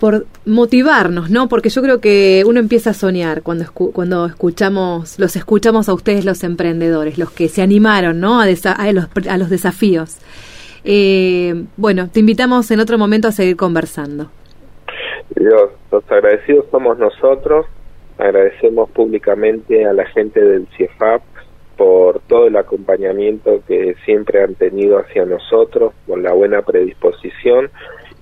[0.00, 1.48] por motivarnos, ¿no?
[1.48, 6.24] Porque yo creo que uno empieza a soñar cuando cuando escuchamos los escuchamos a ustedes
[6.24, 8.40] los emprendedores, los que se animaron, ¿no?
[8.40, 10.16] A, a, los, a los desafíos.
[10.84, 14.30] Eh, bueno, te invitamos en otro momento a seguir conversando.
[15.34, 17.66] Los, los agradecidos somos nosotros,
[18.18, 21.22] agradecemos públicamente a la gente del CIEFAP
[21.76, 27.70] por todo el acompañamiento que siempre han tenido hacia nosotros, por la buena predisposición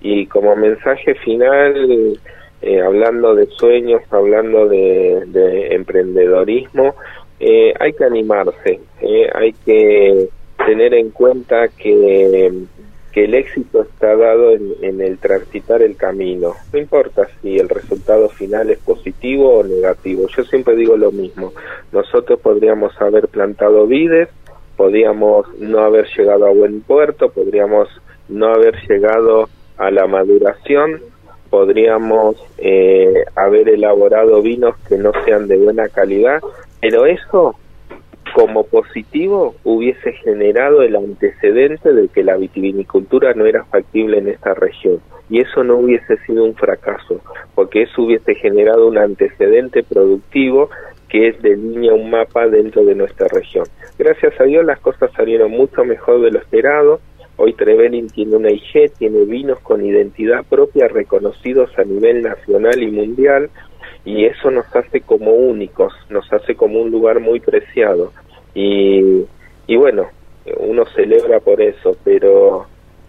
[0.00, 2.18] y como mensaje final,
[2.62, 6.94] eh, hablando de sueños, hablando de, emprendedorismo,
[7.38, 8.80] eh, hay que animarse,
[9.34, 10.28] hay que
[10.66, 12.66] tener en cuenta que
[13.12, 16.54] que el éxito está dado en, el transitar el camino.
[16.72, 20.28] No importa si el resultado final es positivo o negativo.
[20.28, 21.52] Yo siempre digo lo mismo.
[21.92, 24.28] Nosotros podríamos haber plantado vides,
[24.76, 27.88] podríamos no haber llegado a buen puerto, podríamos
[28.28, 31.00] no haber llegado a la maduración,
[31.48, 36.40] podríamos eh, haber elaborado vinos que no sean de buena calidad,
[36.80, 37.56] pero eso
[38.34, 44.54] como positivo hubiese generado el antecedente de que la vitivinicultura no era factible en esta
[44.54, 47.20] región y eso no hubiese sido un fracaso
[47.54, 50.70] porque eso hubiese generado un antecedente productivo
[51.08, 53.66] que es de línea un mapa dentro de nuestra región.
[53.98, 57.00] Gracias a Dios las cosas salieron mucho mejor de lo esperado.
[57.36, 62.90] Hoy Trevelin tiene una IG, tiene vinos con identidad propia reconocidos a nivel nacional y
[62.90, 63.50] mundial
[64.04, 68.12] y eso nos hace como únicos, nos hace como un lugar muy preciado.
[68.54, 69.24] Y,
[69.66, 70.08] y bueno,
[70.58, 72.66] uno celebra por eso, pero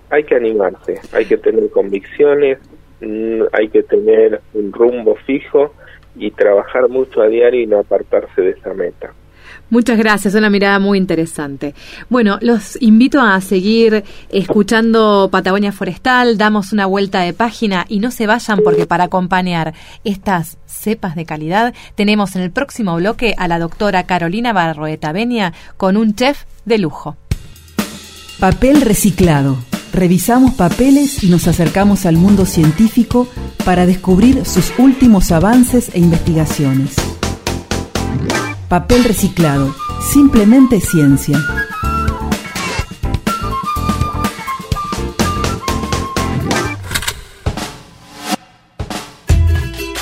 [0.10, 2.60] hay que animarse, hay que tener convicciones,
[3.00, 5.74] mm, hay que tener un rumbo fijo
[6.16, 9.14] y trabajar mucho a diario y no apartarse de esa meta.
[9.72, 11.74] Muchas gracias, una mirada muy interesante.
[12.10, 18.12] Bueno, los invito a seguir escuchando Patagonia Forestal, damos una vuelta de página y no
[18.12, 23.48] se vayan porque para acompañar estas cepas de calidad tenemos en el próximo bloque a
[23.48, 27.16] la doctora Carolina Barroeta Benia con un chef de lujo.
[28.42, 29.58] Papel reciclado.
[29.94, 33.30] Revisamos papeles y nos acercamos al mundo científico
[33.64, 36.96] para descubrir sus últimos avances e investigaciones.
[38.72, 39.76] Papel reciclado,
[40.14, 41.38] simplemente ciencia.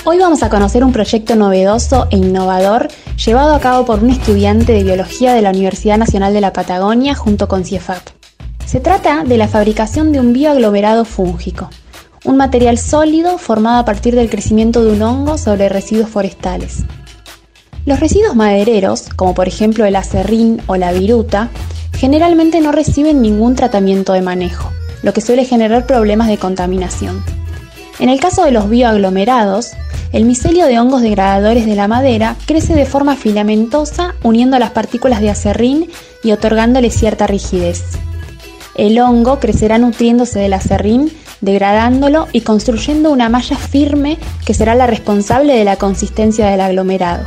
[0.06, 2.90] Hoy vamos a conocer un proyecto novedoso e innovador
[3.26, 7.16] llevado a cabo por un estudiante de biología de la Universidad Nacional de la Patagonia
[7.16, 8.10] junto con CIEFAP.
[8.68, 11.72] Se trata de la fabricación de un bioaglomerado fúngico,
[12.24, 16.84] un material sólido formado a partir del crecimiento de un hongo sobre residuos forestales.
[17.86, 21.50] Los residuos madereros, como por ejemplo el acerrín o la viruta,
[21.94, 24.70] generalmente no reciben ningún tratamiento de manejo,
[25.02, 27.24] lo que suele generar problemas de contaminación.
[28.00, 29.72] En el caso de los bioaglomerados,
[30.12, 35.22] el micelio de hongos degradadores de la madera crece de forma filamentosa uniendo las partículas
[35.22, 35.90] de acerrín
[36.24, 37.84] y otorgándole cierta rigidez.
[38.76, 41.12] El hongo crecerá nutriéndose del acerrín,
[41.42, 47.26] degradándolo y construyendo una malla firme que será la responsable de la consistencia del aglomerado.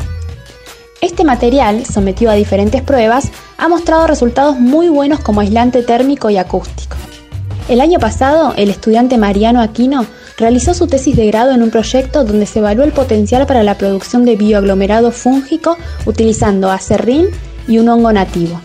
[1.03, 6.37] Este material, sometido a diferentes pruebas, ha mostrado resultados muy buenos como aislante térmico y
[6.37, 6.97] acústico.
[7.69, 10.07] El año pasado, el estudiante Mariano Aquino
[10.39, 13.77] realizó su tesis de grado en un proyecto donde se evaluó el potencial para la
[13.77, 15.77] producción de bioaglomerado fúngico
[16.07, 17.27] utilizando acerrín
[17.67, 18.61] y un hongo nativo.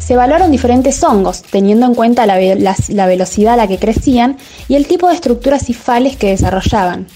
[0.00, 2.40] Se evaluaron diferentes hongos, teniendo en cuenta la,
[2.88, 7.06] la velocidad a la que crecían y el tipo de estructuras cifales que desarrollaban.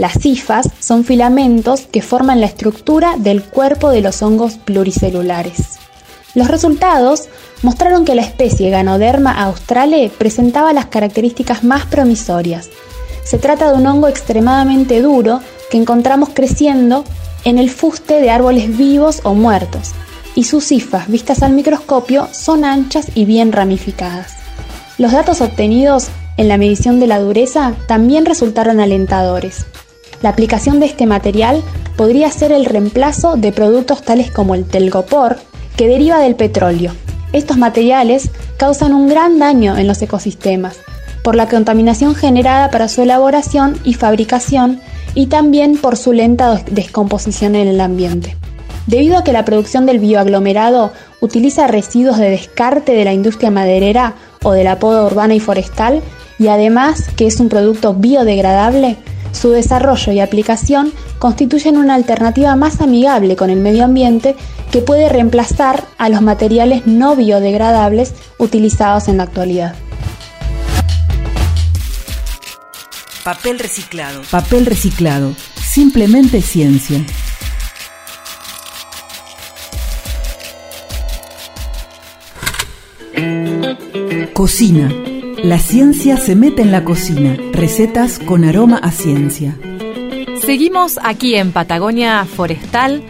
[0.00, 5.78] Las cifas son filamentos que forman la estructura del cuerpo de los hongos pluricelulares.
[6.34, 7.28] Los resultados
[7.60, 12.70] mostraron que la especie Ganoderma australe presentaba las características más promisorias.
[13.24, 15.40] Se trata de un hongo extremadamente duro
[15.70, 17.04] que encontramos creciendo
[17.44, 19.90] en el fuste de árboles vivos o muertos,
[20.34, 24.32] y sus cifas vistas al microscopio son anchas y bien ramificadas.
[24.96, 29.66] Los datos obtenidos en la medición de la dureza también resultaron alentadores.
[30.22, 31.62] La aplicación de este material
[31.96, 35.38] podría ser el reemplazo de productos tales como el telgopor,
[35.76, 36.92] que deriva del petróleo.
[37.32, 40.78] Estos materiales causan un gran daño en los ecosistemas,
[41.22, 44.80] por la contaminación generada para su elaboración y fabricación
[45.14, 48.36] y también por su lenta descomposición en el ambiente.
[48.86, 54.14] Debido a que la producción del bioaglomerado utiliza residuos de descarte de la industria maderera
[54.42, 56.02] o de la poda urbana y forestal,
[56.38, 58.96] y además que es un producto biodegradable,
[59.32, 64.36] su desarrollo y aplicación constituyen una alternativa más amigable con el medio ambiente
[64.70, 69.74] que puede reemplazar a los materiales no biodegradables utilizados en la actualidad.
[73.24, 74.22] Papel reciclado.
[74.30, 75.34] Papel reciclado.
[75.60, 77.04] Simplemente ciencia.
[84.32, 84.90] Cocina
[85.42, 87.36] la ciencia se mete en la cocina.
[87.52, 89.56] Recetas con aroma a ciencia.
[90.44, 93.02] Seguimos aquí en Patagonia Forestal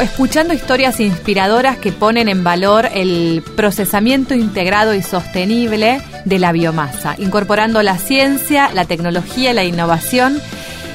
[0.00, 7.16] escuchando historias inspiradoras que ponen en valor el procesamiento integrado y sostenible de la biomasa,
[7.18, 10.40] incorporando la ciencia, la tecnología la innovación.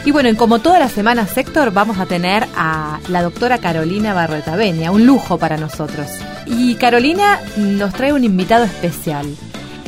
[0.06, 4.56] Y bueno, como todas las semanas, Héctor, vamos a tener a la doctora Carolina Barreta
[4.92, 6.08] un lujo para nosotros.
[6.46, 9.26] Y Carolina nos trae un invitado especial.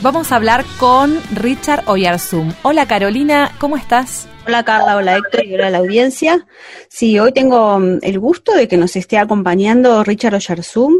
[0.04, 2.54] Vamos a hablar con Richard Oyarzum.
[2.62, 4.28] Hola Carolina, ¿cómo estás?
[4.46, 6.46] Hola Carla, hola Héctor y hola la audiencia.
[6.88, 10.94] Sí, hoy tengo mm, el gusto de que nos esté acompañando Richard Oyarzum.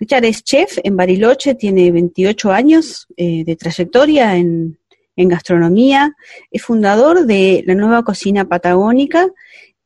[0.00, 4.78] Richard es chef en Bariloche, tiene 28 años eh, de trayectoria en,
[5.14, 6.16] en gastronomía,
[6.50, 9.28] es fundador de la nueva cocina patagónica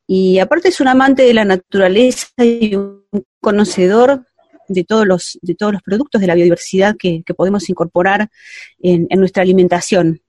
[0.07, 3.03] y aparte es un amante de la naturaleza y un
[3.41, 4.25] conocedor
[4.67, 8.29] de todos los, de todos los productos de la biodiversidad que, que podemos incorporar
[8.79, 10.21] en, en, nuestra alimentación.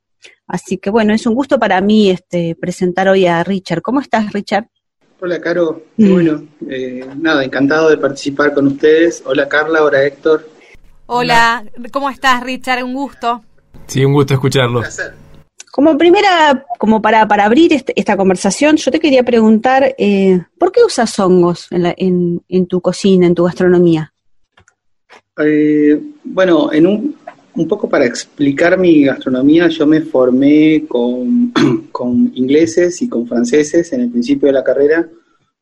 [0.46, 3.82] Así que bueno, es un gusto para mí este, presentar hoy a Richard.
[3.82, 4.68] ¿Cómo estás, Richard?
[5.20, 5.82] Hola, Caro.
[5.96, 6.12] Mm.
[6.12, 9.22] Bueno, eh, nada, encantado de participar con ustedes.
[9.26, 9.82] Hola, Carla.
[9.82, 10.48] Hola, Héctor.
[11.06, 12.84] Hola, ¿cómo estás, Richard?
[12.84, 13.42] Un gusto.
[13.86, 14.82] Sí, un gusto escucharlo.
[15.72, 20.70] Como primera, como para, para abrir este, esta conversación, yo te quería preguntar, eh, ¿por
[20.70, 24.12] qué usas hongos en, la, en, en tu cocina, en tu gastronomía?
[25.38, 27.16] Eh, bueno, en un,
[27.54, 31.52] un, poco para explicar mi gastronomía, yo me formé con,
[31.92, 35.08] con, ingleses y con franceses en el principio de la carrera,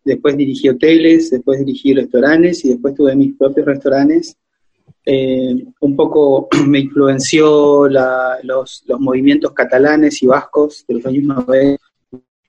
[0.05, 4.37] después dirigí hoteles, después dirigí restaurantes y después tuve mis propios restaurantes.
[5.05, 11.24] Eh, un poco me influenció la, los, los, movimientos catalanes y vascos de los años
[11.24, 11.83] 90,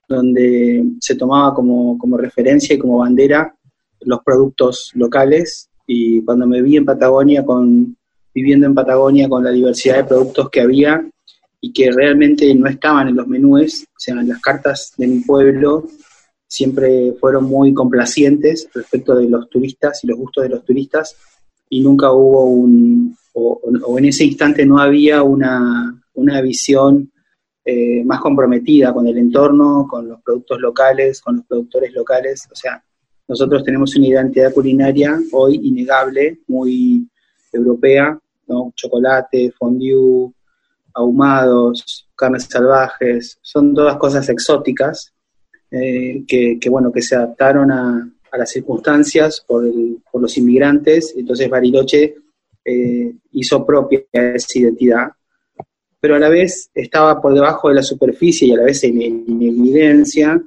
[0.08, 3.54] donde se tomaba como, como referencia y como bandera
[4.00, 7.96] los productos locales y cuando me vi en Patagonia, con,
[8.34, 11.02] viviendo en Patagonia con la diversidad de productos que había
[11.62, 15.20] y que realmente no estaban en los menúes, o sea, en las cartas de mi
[15.20, 15.88] pueblo
[16.46, 21.16] siempre fueron muy complacientes respecto de los turistas y los gustos de los turistas
[21.70, 27.10] y nunca hubo un, o, en ese instante no había una, una visión
[27.64, 32.54] eh, más comprometida con el entorno, con los productos locales, con los productores locales, o
[32.54, 32.82] sea,
[33.28, 37.06] nosotros tenemos una identidad culinaria hoy innegable, muy
[37.52, 38.72] europea, ¿no?
[38.74, 40.32] chocolate, fondue,
[40.94, 45.12] ahumados, carnes salvajes, son todas cosas exóticas
[45.70, 52.16] eh, que, bueno, que se adaptaron a, las circunstancias por, el, los inmigrantes, entonces Bariloche
[52.64, 55.08] eh, hizo propia esa identidad,
[55.98, 59.00] pero a la vez estaba por debajo de la superficie y a la vez en
[59.42, 60.40] evidencia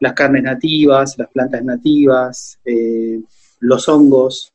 [0.00, 3.20] las carnes nativas, las plantas nativas, eh,
[3.60, 4.52] los hongos,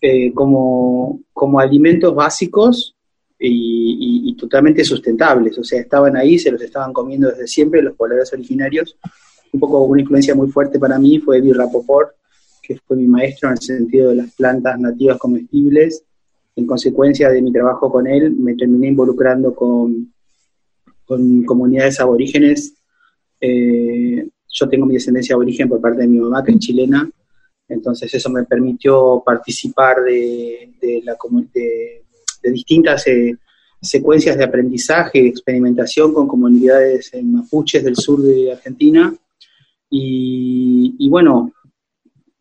[0.00, 2.94] eh, como, como, alimentos básicos
[3.38, 5.56] y, totalmente sustentables.
[5.58, 8.96] O sea, estaban ahí, se los estaban comiendo desde siempre los pobladores originarios.
[9.52, 12.16] Un poco una influencia muy fuerte para mí fue Bill Rapoport,
[12.60, 16.02] que fue mi maestro en el sentido de las plantas nativas comestibles.
[16.56, 20.12] En consecuencia de mi trabajo con él, me terminé involucrando con,
[21.04, 22.74] con comunidades aborígenes
[23.44, 27.10] eh, yo tengo mi descendencia de origen por parte de mi mamá, que es chilena,
[27.68, 31.16] entonces eso me permitió participar de, de, la,
[31.54, 32.04] de,
[32.42, 33.36] de distintas eh,
[33.80, 39.14] secuencias de aprendizaje experimentación con comunidades en mapuches del sur de Argentina.
[39.94, 41.52] Y, bueno,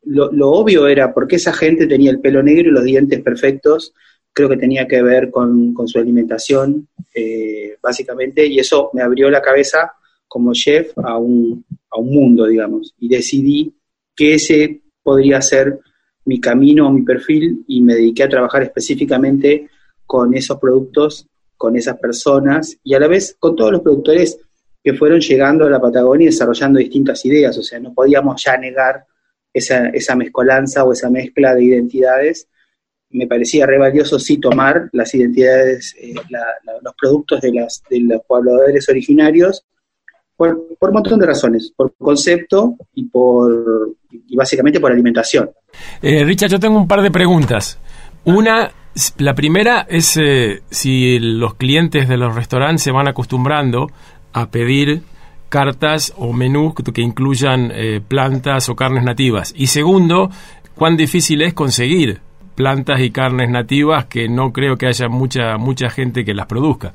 [0.04, 3.94] lo, obvio era porque esa gente tenía el pelo negro y los dientes perfectos,
[4.32, 9.30] creo que tenía que ver con, con su alimentación, eh, básicamente, y eso me abrió
[9.30, 9.94] la cabeza
[10.30, 13.76] como chef a un, a un mundo, digamos, y decidí
[14.16, 15.80] que ese podría ser
[16.26, 19.70] mi camino o mi perfil y me dediqué a trabajar específicamente
[20.06, 21.28] con esos productos,
[21.58, 24.40] con esas personas y a la vez con todos los productores
[24.84, 28.58] que fueron llegando a la Patagonia y desarrollando distintas ideas, o sea, no podíamos ya
[28.58, 29.06] negar
[29.54, 32.48] esa, esa mezcolanza o esa mezcla de identidades.
[33.10, 36.46] Me parecía re valioso sí tomar las identidades, eh, la,
[36.82, 39.66] los productos de, las, de los pobladores originarios
[40.42, 43.96] por, por, un montón de razones, por concepto y por
[44.28, 45.52] y básicamente por alimentación.
[46.02, 47.78] Eh, Richard, yo tengo un par de preguntas.
[48.26, 48.72] Una,
[49.20, 53.92] la primera es eh, si los clientes de los restaurantes se van acostumbrando
[54.34, 55.04] a pedir
[55.50, 59.54] cartas o menús que, incluyan eh, plantas o carnes nativas.
[59.56, 60.32] Y segundo,
[60.74, 62.20] cuán difícil es conseguir
[62.56, 66.94] plantas y carnes nativas que no creo que haya mucha mucha gente que las produzca.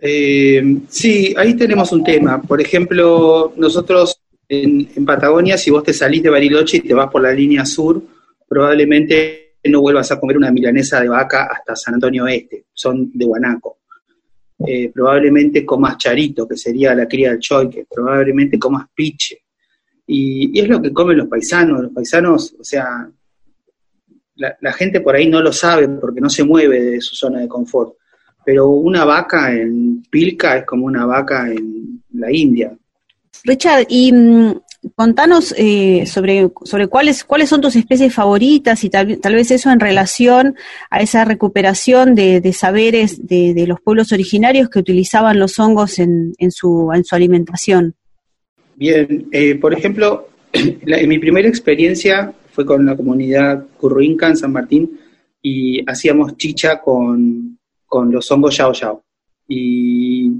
[0.00, 2.40] Eh, sí, ahí tenemos un tema.
[2.42, 7.10] Por ejemplo, nosotros en, en, Patagonia, si vos te salís de Bariloche y te vas
[7.10, 8.02] por la línea sur,
[8.48, 13.24] probablemente no vuelvas a comer una milanesa de vaca hasta San Antonio Este, son de
[13.24, 13.78] Guanaco.
[14.66, 19.42] Eh, probablemente comas charito, que sería la cría del choique, probablemente comas piche.
[20.06, 21.82] Y, y, es lo que comen los paisanos.
[21.82, 23.10] Los paisanos, o sea,
[24.36, 27.40] la, la gente por ahí no lo sabe porque no se mueve de su zona
[27.40, 27.96] de confort
[28.46, 32.72] pero una vaca en Pilca es como una vaca en la India.
[33.44, 34.54] Richard, ¿y mm,
[34.94, 39.70] Contanos eh, sobre, sobre cuáles, cuáles son tus especies favoritas y tal, tal vez eso
[39.70, 40.54] en relación
[40.90, 45.98] a esa recuperación de, de saberes de, de, los pueblos originarios que utilizaban los hongos
[45.98, 47.94] en, en, su, en su alimentación.
[48.76, 50.28] Bien, eh, por ejemplo,
[50.84, 55.00] la, en mi primera experiencia fue con la comunidad curruinca en San Martín
[55.42, 57.55] y hacíamos chicha con,
[57.96, 59.02] con los hongos yao yao.
[59.48, 60.30] Y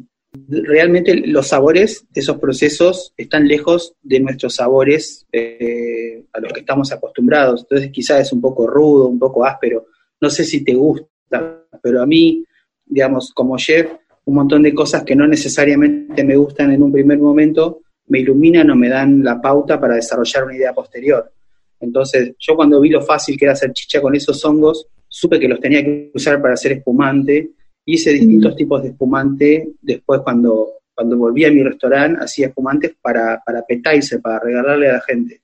[0.49, 6.61] realmente los sabores de esos procesos están lejos de nuestros sabores eh, a los que
[6.61, 7.63] estamos acostumbrados.
[7.63, 9.87] Entonces quizás es un poco rudo, un poco áspero.
[10.21, 12.45] No sé si te gusta, pero a mí,
[12.85, 13.91] digamos, como chef,
[14.27, 18.71] un montón de cosas que no necesariamente me gustan en un primer momento, me iluminan
[18.71, 21.33] o me dan la pauta para desarrollar una idea posterior.
[21.81, 25.49] Entonces, yo cuando vi lo fácil que era hacer chicha con esos hongos, supe que
[25.49, 27.51] los tenía que usar para hacer espumante
[27.87, 29.71] hice distintos tipos de espumante.
[29.81, 34.95] Después, cuando, cuando volví a mi restaurante, hacía espumantes para, para petarse, para regalarle a
[34.95, 35.41] la gente.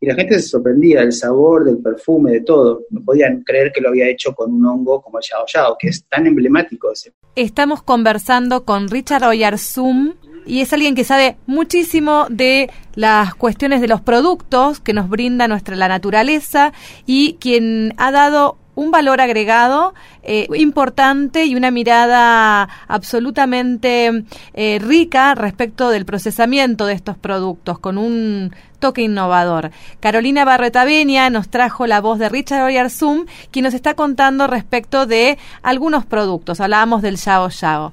[0.00, 2.82] Y la gente se sorprendía del sabor, del perfume, de todo.
[2.90, 5.88] No podían creer que lo había hecho con un hongo como el Yao Yao, que
[5.88, 6.92] es tan emblemático.
[6.92, 7.12] Ese.
[7.34, 10.14] Estamos conversando con Richard Oyarzum,
[10.46, 15.48] y es alguien que sabe muchísimo de las cuestiones de los productos que nos brinda
[15.48, 16.72] nuestra la naturaleza
[17.04, 24.24] y quien ha dado un valor agregado eh, importante y una mirada absolutamente
[24.54, 29.70] eh, rica respecto del procesamiento de estos productos, con un toque innovador.
[29.98, 35.38] Carolina Barretavenia nos trajo la voz de Richard Oyarzum, quien nos está contando respecto de
[35.62, 36.60] algunos productos.
[36.60, 37.92] Hablábamos del Yao Yao.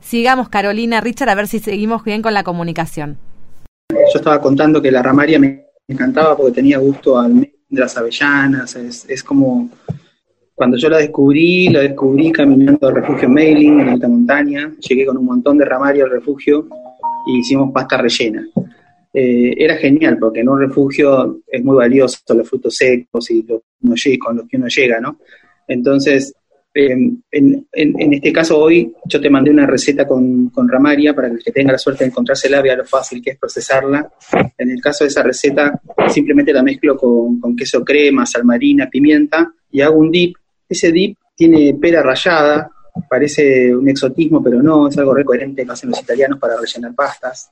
[0.00, 3.18] Sigamos, Carolina, Richard, a ver si seguimos bien con la comunicación.
[3.90, 8.74] Yo estaba contando que la ramaria me encantaba porque tenía gusto al de las avellanas,
[8.74, 9.70] es, es como
[10.60, 14.70] cuando yo la descubrí, la descubrí caminando al refugio Mailing en alta montaña.
[14.86, 16.68] Llegué con un montón de ramario al refugio
[17.26, 18.46] y hicimos pasta rellena.
[19.10, 23.62] Eh, era genial porque en un refugio es muy valioso los frutos secos y lo,
[23.84, 25.16] uno, con los que uno llega, ¿no?
[25.66, 26.34] Entonces,
[26.74, 26.94] eh,
[27.30, 27.66] en,
[28.12, 31.52] este caso hoy yo te mandé una receta con, con, ramaria para que el que
[31.52, 34.12] tenga la suerte de encontrársela vea lo fácil que es procesarla.
[34.58, 38.90] En el caso de esa receta simplemente la mezclo con, con queso crema, sal marina,
[38.90, 40.36] pimienta y hago un dip
[40.70, 42.70] ese dip tiene pera rallada,
[43.08, 47.50] parece un exotismo, pero no, es algo recoherente que hacen los italianos para rellenar pastas.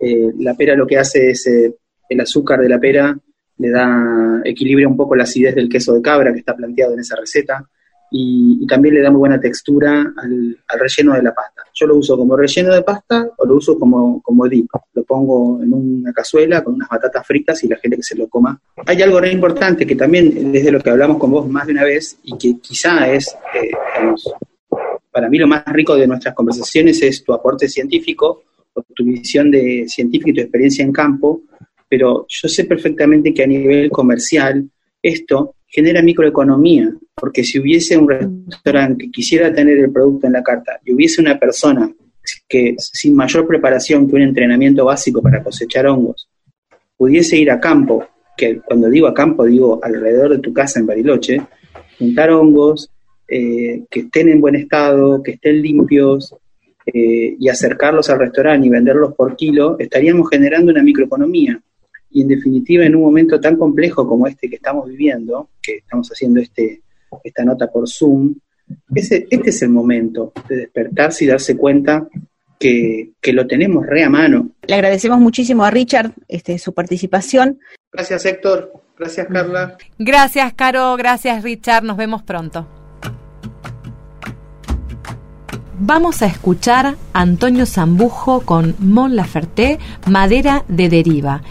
[0.00, 1.74] Eh, la pera lo que hace es eh,
[2.08, 3.16] el azúcar de la pera
[3.58, 7.00] le da, equilibra un poco la acidez del queso de cabra que está planteado en
[7.00, 7.66] esa receta
[8.10, 11.62] y, y también le da muy buena textura al, al, relleno de la pasta.
[11.74, 14.70] Yo lo uso como relleno de pasta o lo uso como, como dip.
[14.94, 18.28] Lo pongo en una cazuela con unas batatas fritas y la gente que se lo
[18.28, 18.58] coma.
[18.86, 21.84] Hay algo re importante que también desde lo que hablamos con vos más de una
[21.84, 24.32] vez y que quizá es, eh, digamos,
[25.10, 28.42] para mí lo más rico de nuestras conversaciones es tu aporte científico
[28.74, 31.40] o tu visión de científica y tu experiencia en campo,
[31.88, 34.68] pero yo sé perfectamente que a nivel comercial
[35.02, 40.42] esto genera microeconomía, porque si hubiese un restaurante que quisiera tener el producto en la
[40.42, 41.92] carta y hubiese una persona
[42.48, 46.28] que sin mayor preparación que un entrenamiento básico para cosechar hongos,
[46.96, 48.04] pudiese ir a campo,
[48.36, 51.40] que cuando digo a campo digo alrededor de tu casa en Bariloche,
[51.98, 52.90] juntar hongos
[53.28, 56.34] eh, que estén en buen estado, que estén limpios
[56.86, 61.60] eh, y acercarlos al restaurante y venderlos por kilo, estaríamos generando una microeconomía
[62.10, 66.08] y en definitiva en un momento tan complejo como este que estamos viviendo, que estamos
[66.08, 66.82] haciendo este,
[67.24, 68.34] esta nota por Zoom,
[68.94, 72.08] ese, este es el momento de despertarse y darse cuenta
[72.58, 74.50] que, que, lo tenemos re a mano.
[74.66, 77.58] Le agradecemos muchísimo a Richard este, su participación.
[77.92, 79.76] Gracias Héctor, gracias Carla.
[79.98, 82.75] Gracias Caro, gracias Richard, nos vemos pronto.
[85.78, 91.42] Vamos a escuchar a Antonio Zambujo con Mon Laferte, Madera de Deriva.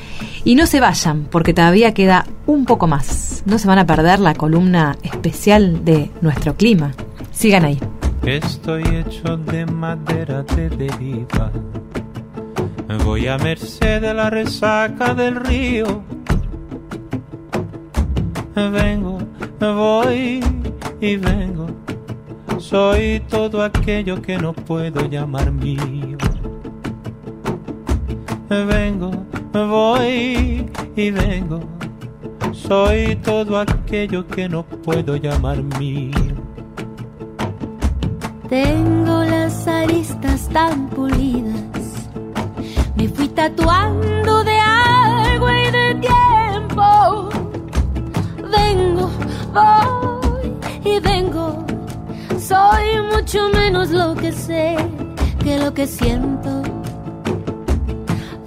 [0.43, 3.43] Y no se vayan, porque todavía queda un poco más.
[3.45, 6.93] No se van a perder la columna especial de nuestro clima.
[7.32, 7.80] Sigan ahí.
[8.23, 11.51] Estoy hecho de madera de deriva.
[13.03, 16.01] Voy a merced de la resaca del río.
[18.55, 19.19] Vengo,
[19.59, 20.43] voy
[20.99, 21.67] y vengo
[22.57, 26.17] soy todo aquello que no puedo llamar mío.
[28.49, 29.11] Vengo,
[29.53, 31.59] voy y vengo.
[32.51, 36.35] Soy todo aquello que no puedo llamar mío.
[38.49, 42.09] Tengo las aristas tan pulidas.
[42.95, 47.29] Me fui tatuando de agua y de tiempo.
[48.51, 49.09] Vengo,
[49.53, 51.64] voy y vengo
[52.47, 54.75] soy mucho menos lo que sé
[55.43, 56.61] que lo que siento.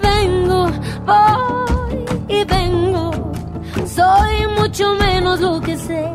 [0.01, 0.71] Vengo,
[1.07, 3.33] voy y vengo.
[3.87, 6.09] Soy mucho menos lo que sé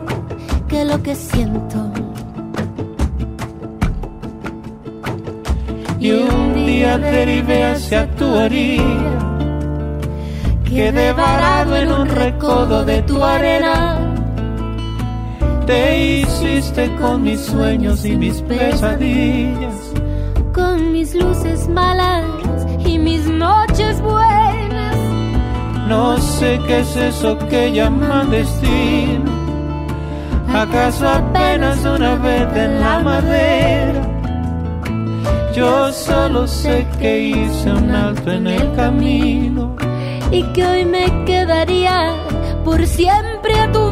[0.68, 1.92] que lo que siento.
[6.00, 9.14] Y un día derivé hacia tu orilla.
[10.66, 14.03] Quedé varado en un recodo de tu arena.
[15.66, 19.94] Te hiciste con mis sueños y mis pesadillas.
[20.54, 22.26] Con mis luces malas
[22.86, 24.98] y mis noches buenas.
[25.88, 29.32] No sé qué es eso que llaman destino.
[30.54, 34.02] ¿Acaso apenas una vez en la madera?
[35.56, 39.76] Yo solo sé que hice un alto en el camino.
[40.30, 42.16] Y que hoy me quedaría
[42.66, 43.83] por siempre a tu.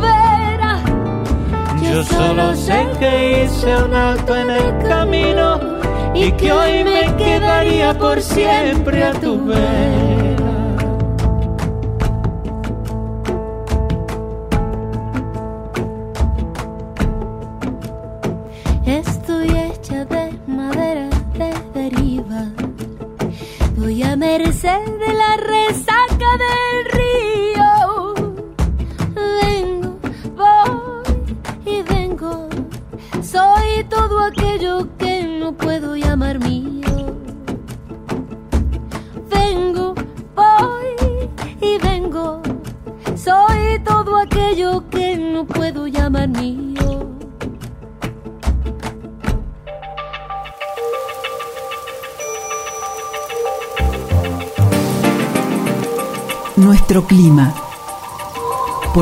[1.92, 5.60] Yo solo sé que hice un alto en el camino
[6.16, 10.11] y que hoy me quedaría por siempre a tu vera.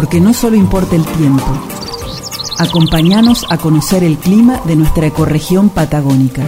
[0.10, 1.46] Porque no solo importa el tiempo.
[2.58, 6.42] Acompáñanos a conocer el clima de nuestra ecorregión patagónica.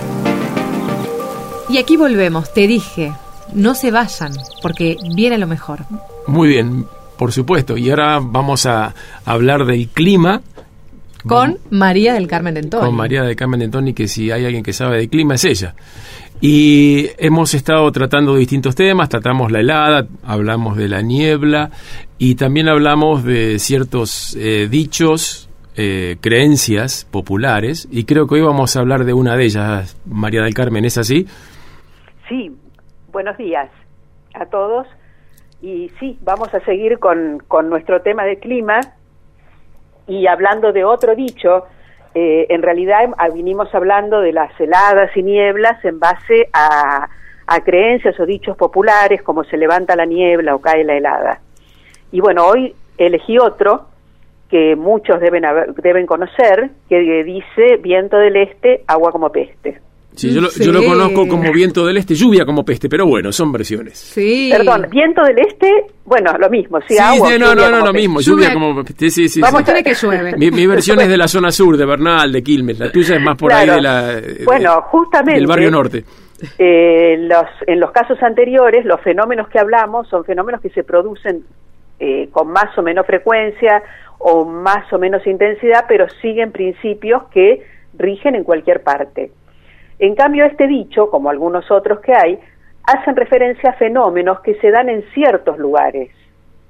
[1.70, 3.14] Y aquí volvemos, te dije,
[3.54, 4.32] no se vayan,
[4.64, 5.82] porque viene lo mejor.
[6.26, 6.88] Muy bien,
[7.20, 7.78] por supuesto.
[7.78, 8.96] Y ahora vamos a
[9.26, 10.42] hablar del clima
[11.28, 12.84] Con María del Carmen de Antoni.
[12.88, 15.46] con María de Carmen de Antoni, que si hay alguien que sabe de clima es
[15.46, 15.76] ella.
[16.44, 21.70] Y hemos estado tratando distintos temas, tratamos la helada, hablamos de la niebla
[22.24, 28.76] y también hablamos de ciertos eh, dichos, eh, creencias populares y creo que hoy vamos
[28.76, 31.26] a hablar de una de ellas, María del Carmen, ¿es así?
[32.30, 32.56] Sí,
[33.12, 33.72] buenos días
[34.36, 34.86] a todos.
[35.64, 38.82] Y sí, vamos a seguir con, con nuestro tema de clima
[40.06, 41.66] y hablando de otro dicho.
[42.14, 43.00] eh, en realidad
[43.34, 47.10] vinimos hablando de las heladas y nieblas en base a,
[47.48, 51.42] a creencias o dichos populares como se levanta la niebla o cae la helada.
[52.12, 53.88] Y bueno, hoy elegí otro
[54.50, 59.80] que muchos deben, haber- deben conocer, que dice viento del este, agua como peste.
[60.14, 63.32] Sí, yo, lo, yo lo conozco como viento del este, lluvia como peste, pero bueno,
[63.32, 63.98] son versiones.
[63.98, 64.50] Sí.
[64.52, 65.72] Perdón, viento del este,
[66.04, 67.30] bueno, lo mismo, sí, Sí, agua.
[67.32, 67.98] sí, no, no, no, como lo peste.
[67.98, 68.84] mismo, lluvia como...
[68.98, 69.72] Sí, sí, sí, Vamos sí.
[69.72, 70.36] a ver que llueve.
[70.36, 73.22] Mi, mi versión es de la zona sur, de Bernal, de Quilmes, la tuya es
[73.22, 73.72] más por Claro.
[73.72, 74.04] ahí de la...
[74.20, 75.40] de- Bueno, justamente.
[75.40, 76.04] Del barrio norte.
[76.60, 81.46] eh, los, en los casos anteriores, los fenómenos que hablamos son fenómenos que se producen
[82.04, 83.84] eh, con más o menos frecuencia
[84.18, 87.62] o más o menos intensidad, pero siguen principios que
[87.94, 89.32] rigen en cualquier parte.
[90.00, 92.40] En cambio, este dicho, como algunos otros que hay,
[92.86, 96.10] hacen referencia a fenómenos que se dan en ciertos lugares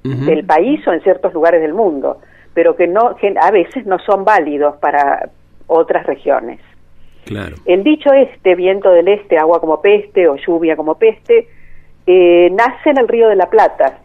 [0.03, 2.19] del país o en ciertos lugares del mundo,
[2.53, 5.29] pero que no que a veces no son válidos para
[5.67, 6.59] otras regiones.
[7.23, 7.55] Claro.
[7.65, 11.47] El dicho este, viento del este, agua como peste o lluvia como peste,
[12.05, 14.01] eh, nace en el río de la Plata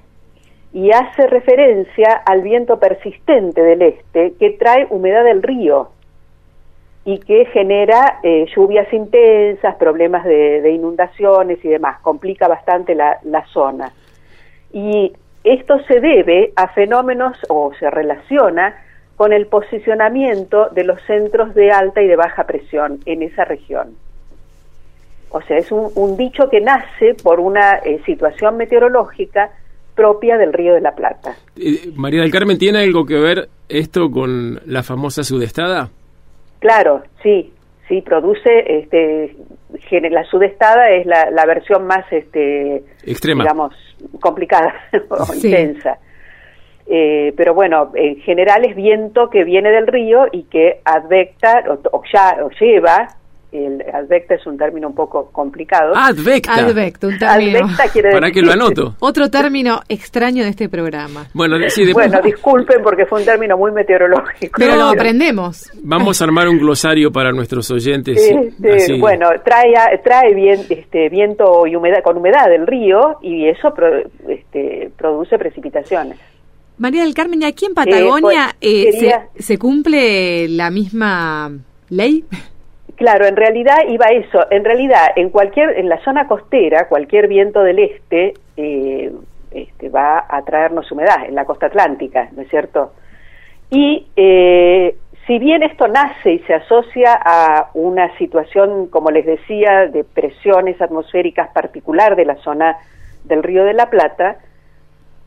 [0.77, 5.89] y hace referencia al viento persistente del este que trae humedad del río
[7.07, 13.19] y que genera eh, lluvias intensas, problemas de, inundaciones y demás, complica bastante la,
[13.55, 13.91] zona.
[14.71, 15.15] Y
[15.45, 18.77] esto se debe a fenómenos o se relaciona
[19.17, 23.97] con el posicionamiento de los centros de alta y de baja presión en esa región.
[25.31, 29.53] O sea, es un, un dicho que nace por una eh, situación meteorológica
[29.97, 31.35] propia del Río de la Plata.
[31.57, 35.89] Eh, María del Carmen, ¿tiene algo que ver esto con la famosa sudestada?
[36.61, 37.53] Claro, sí,
[37.89, 39.35] sí, produce, este,
[40.11, 43.43] la sudestada es la, la versión más, este, Extrema.
[43.45, 43.75] digamos,
[44.21, 44.73] complicada
[45.09, 45.49] o Sí.
[45.49, 45.99] intensa.
[46.89, 51.97] Eh, pero bueno, en general es viento que viene del río y que advecta o,
[51.97, 53.09] o ya o lleva
[53.65, 55.93] el advecta es un término un poco complicado.
[55.97, 56.55] Advecta.
[56.55, 57.59] Advecta, un término.
[57.65, 58.97] Advecta quiere Para que lo decir- anoto.
[59.01, 61.27] Otro término extraño de este programa.
[61.33, 64.57] Bueno, sí, Bueno, disculpen porque fue un término muy meteorológico.
[64.59, 65.71] Pero lo aprendemos.
[65.83, 68.17] vamos a armar un glosario para nuestros oyentes.
[68.19, 69.01] Este, así.
[69.01, 69.73] bueno, trae,
[70.05, 75.39] trae bien, este, viento y humedad, con humedad del río y eso pro- este, produce
[75.39, 76.19] precipitaciones.
[76.79, 81.51] María del Carmen, ¿y aquí en Patagonia pues, eh, quería- se, se cumple la misma
[81.89, 82.25] ley?
[82.97, 84.47] Claro, en realidad iba eso.
[84.51, 89.13] En realidad, en cualquier, en la zona costera, cualquier viento del este eh,
[89.51, 92.93] este, va a traernos humedad en la costa atlántica, ¿no es cierto?
[93.71, 99.89] Y eh, si bien esto nace y se asocia a una situación, como les decía,
[99.89, 102.77] de presiones atmosféricas particular de la zona
[103.25, 104.37] del Río de la Plata,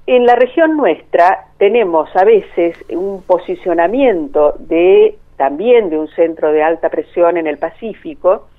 [0.08, 6.62] en la región nuestra tenemos a veces un posicionamiento de también de un centro de
[6.62, 8.50] alta presión en el Pacífico,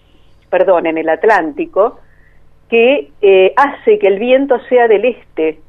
[0.49, 2.01] perdón, en el Atlántico,
[2.71, 5.61] que eh, hace que el viento sea del este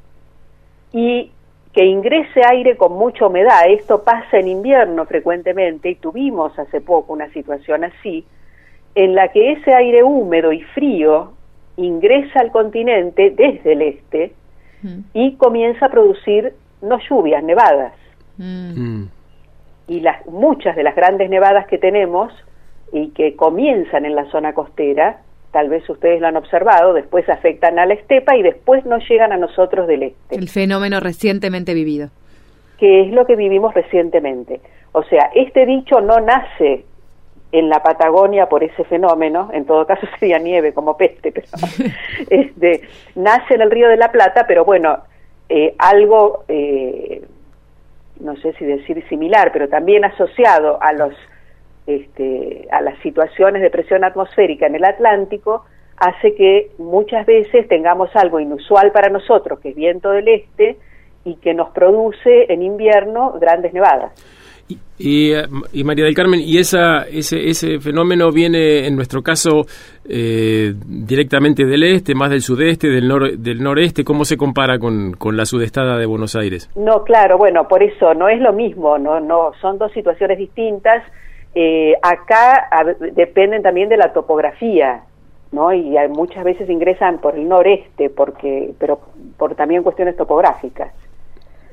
[0.90, 1.30] y
[1.74, 3.68] que ingrese aire con mucha humedad.
[3.68, 8.24] Esto pasa en invierno frecuentemente y tuvimos hace poco una situación así,
[8.94, 11.32] en la que ese aire húmedo y frío
[11.76, 14.32] ingresa al continente desde el este
[15.12, 17.92] y comienza a producir no lluvias, nevadas.
[18.38, 19.04] Mm.
[19.88, 22.32] Y las, muchas de las grandes nevadas que tenemos
[22.92, 25.20] y que comienzan en la zona costera,
[25.50, 29.32] tal vez ustedes lo han observado, después afectan a la estepa y después no llegan
[29.32, 30.36] a nosotros del este.
[30.36, 32.10] El fenómeno recientemente vivido.
[32.78, 34.60] que es lo que vivimos recientemente.
[34.92, 36.84] O sea, este dicho no nace
[37.52, 41.46] en la Patagonia por ese fenómeno, en todo caso sería nieve como peste, pero
[42.30, 42.82] este,
[43.14, 44.98] nace en el Río de la Plata, pero bueno,
[45.48, 47.22] eh, algo, eh,
[48.22, 51.14] no sé si decir similar, pero también asociado a los
[51.86, 55.64] este, a las situaciones de presión atmosférica en el Atlántico,
[55.96, 60.76] hace que muchas veces tengamos algo inusual para nosotros, que es viento del este,
[61.24, 64.12] y que nos produce en invierno grandes nevadas.
[64.98, 65.42] Y, eh,
[65.72, 69.66] y María del Carmen, ¿y esa, ese, ese fenómeno viene en nuestro caso
[70.08, 74.04] eh, directamente del este, más del sudeste, del, nor- del noreste?
[74.04, 76.70] ¿Cómo se compara con, con la sudestada de Buenos Aires?
[76.76, 81.02] No, claro, bueno, por eso no es lo mismo, no, no, son dos situaciones distintas.
[81.54, 82.68] Eh, acá
[83.14, 85.02] dependen también de la topografía,
[85.50, 85.72] ¿no?
[85.74, 89.00] Y hay- muchas veces ingresan por el noreste, porque, pero
[89.36, 90.92] por también cuestiones topográficas.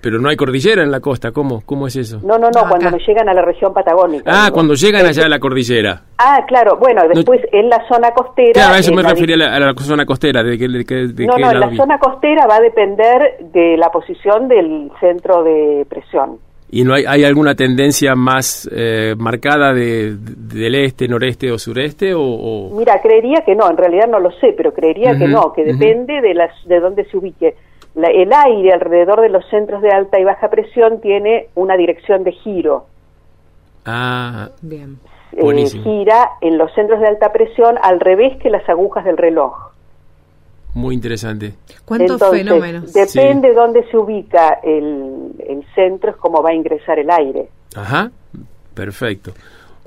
[0.01, 2.19] Pero no hay cordillera en la costa, ¿cómo, cómo es eso?
[2.23, 4.23] No, no, no, cuando llegan a la región patagónica.
[4.31, 4.53] Ah, digo.
[4.53, 6.01] cuando llegan allá a la cordillera.
[6.17, 8.53] Ah, claro, bueno, después en la zona costera.
[8.53, 10.43] Claro, a eso me la refería a la, a la zona costera.
[10.43, 13.89] ¿De qué, de de no, qué no, la zona costera va a depender de la
[13.89, 16.37] posición del centro de presión.
[16.71, 21.57] ¿Y no hay, hay alguna tendencia más eh, marcada de, de- del este, noreste o
[21.57, 22.13] sureste?
[22.13, 25.51] O, o- Mira, creería que no, en realidad no lo sé, pero creería que no,
[25.51, 27.55] que depende de, las, de dónde se ubique.
[27.99, 32.23] La- el aire alrededor de los centros de alta y baja presión tiene una dirección
[32.23, 32.85] de giro.
[33.85, 34.97] Ah, Bien.
[35.31, 39.53] Eh, gira en los centros de alta presión al revés que las agujas del reloj.
[40.73, 41.53] muy interesante.
[41.85, 42.93] ¿Cuántos Entonces, fenómenos?
[42.93, 47.49] Depende de dónde se ubica el, el centro, es cómo va a ingresar el aire.
[47.75, 48.11] Ajá,
[48.75, 49.31] perfecto.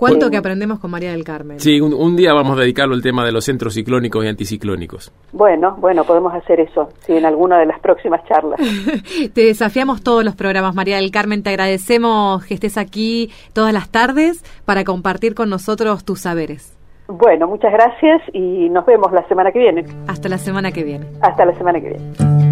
[0.02, 1.60] ¿Cuánto Bueno, que aprendemos con María del Carmen?
[1.60, 5.12] Sí, un, un día vamos a dedicarlo al tema de los centros ciclónicos y anticiclónicos.
[5.30, 8.58] Bueno, bueno, podemos hacer eso, sí, en alguna de las próximas charlas.
[9.32, 11.44] Te desafiamos todos los programas, María del Carmen.
[11.44, 16.76] Te agradecemos que estés aquí todas las tardes para compartir con nosotros tus saberes.
[17.06, 19.84] Bueno, muchas gracias y nos vemos la semana que viene.
[20.08, 21.06] Hasta la semana que viene.
[21.20, 22.51] Hasta la semana que viene.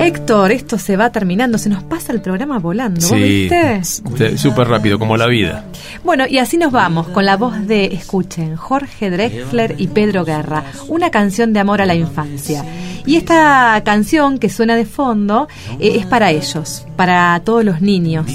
[0.00, 3.76] Héctor, esto se va terminando, se nos pasa el programa volando, ¿vos viste?
[3.76, 4.02] s-
[4.38, 5.64] súper rápido, como la vida.
[6.04, 10.64] Bueno, y así nos vamos con la voz de, escuchen, Jorge Drexler y Pedro Guerra,
[10.88, 12.64] una canción de amor a la infancia.
[13.06, 15.48] Y esta canción que suena de fondo
[15.78, 18.26] eh, es para ellos, para todos los niños,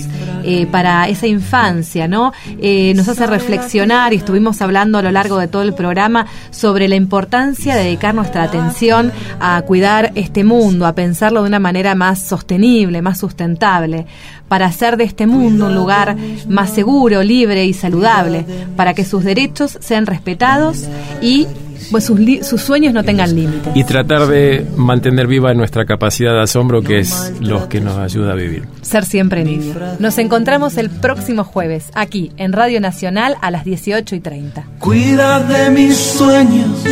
[0.44, 2.34] eh, para esa infancia, ¿no?
[2.60, 6.88] Eh, nos hace reflexionar y estuvimos hablando a lo largo de todo el programa sobre
[6.88, 11.96] la importancia de dedicar nuestra atención a cuidar este mundo, a pensarlo de una manera
[11.96, 14.06] más sostenible, más sustentable,
[14.48, 16.16] para hacer de este mundo un lugar
[16.48, 18.46] más seguro, libre y saludable,
[18.76, 20.88] para que sus derechos sean respetados
[21.22, 21.48] y
[21.92, 23.76] pues, sus sueños no tengan límites.
[23.76, 28.34] Y tratar de mantener viva nuestra capacidad de asombro, que es lo que nos ayuda
[28.34, 28.68] a vivir.
[28.82, 29.74] Ser siempre niño.
[30.00, 34.66] Nos encontramos el próximo jueves, aquí en Radio Nacional a las 18 y 30.
[34.80, 36.84] Cuida de mis sueños,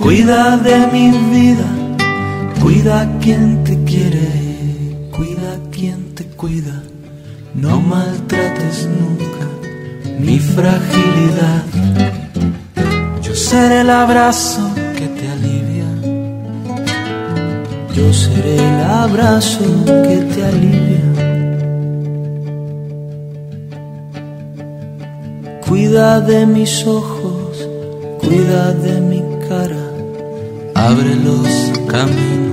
[0.00, 1.66] cuida de mi vida,
[2.68, 4.28] cuida quien te quiere,
[5.16, 6.82] cuida quien te cuida,
[7.54, 9.46] no maltrates nunca
[10.20, 11.64] mi fragilidad.
[13.22, 15.90] Yo seré el abrazo que te alivia.
[17.96, 21.08] Yo seré el abrazo que te alivia.
[25.66, 27.66] Cuida de mis ojos,
[28.20, 29.84] cuida de mi cara.
[30.74, 31.48] Abre los
[31.88, 32.47] caminos,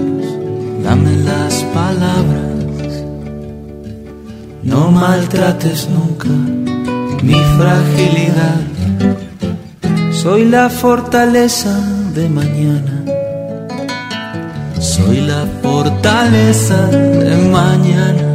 [0.86, 2.94] dame las palabras.
[4.62, 6.30] No maltrates nunca
[7.24, 8.62] mi fragilidad.
[10.12, 11.74] Soy la fortaleza
[12.14, 13.04] de mañana.
[14.80, 18.35] Soy la fortaleza de mañana.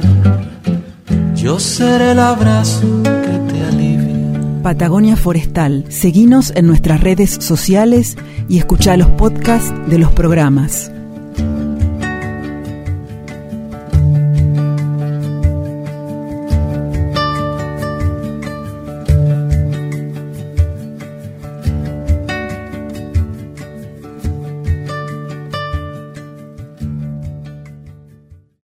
[1.51, 4.61] Yo seré el abrazo que te alivia.
[4.63, 5.83] Patagonia Forestal.
[5.89, 8.15] Seguinos en nuestras redes sociales
[8.47, 10.90] y escucha los podcasts de los programas.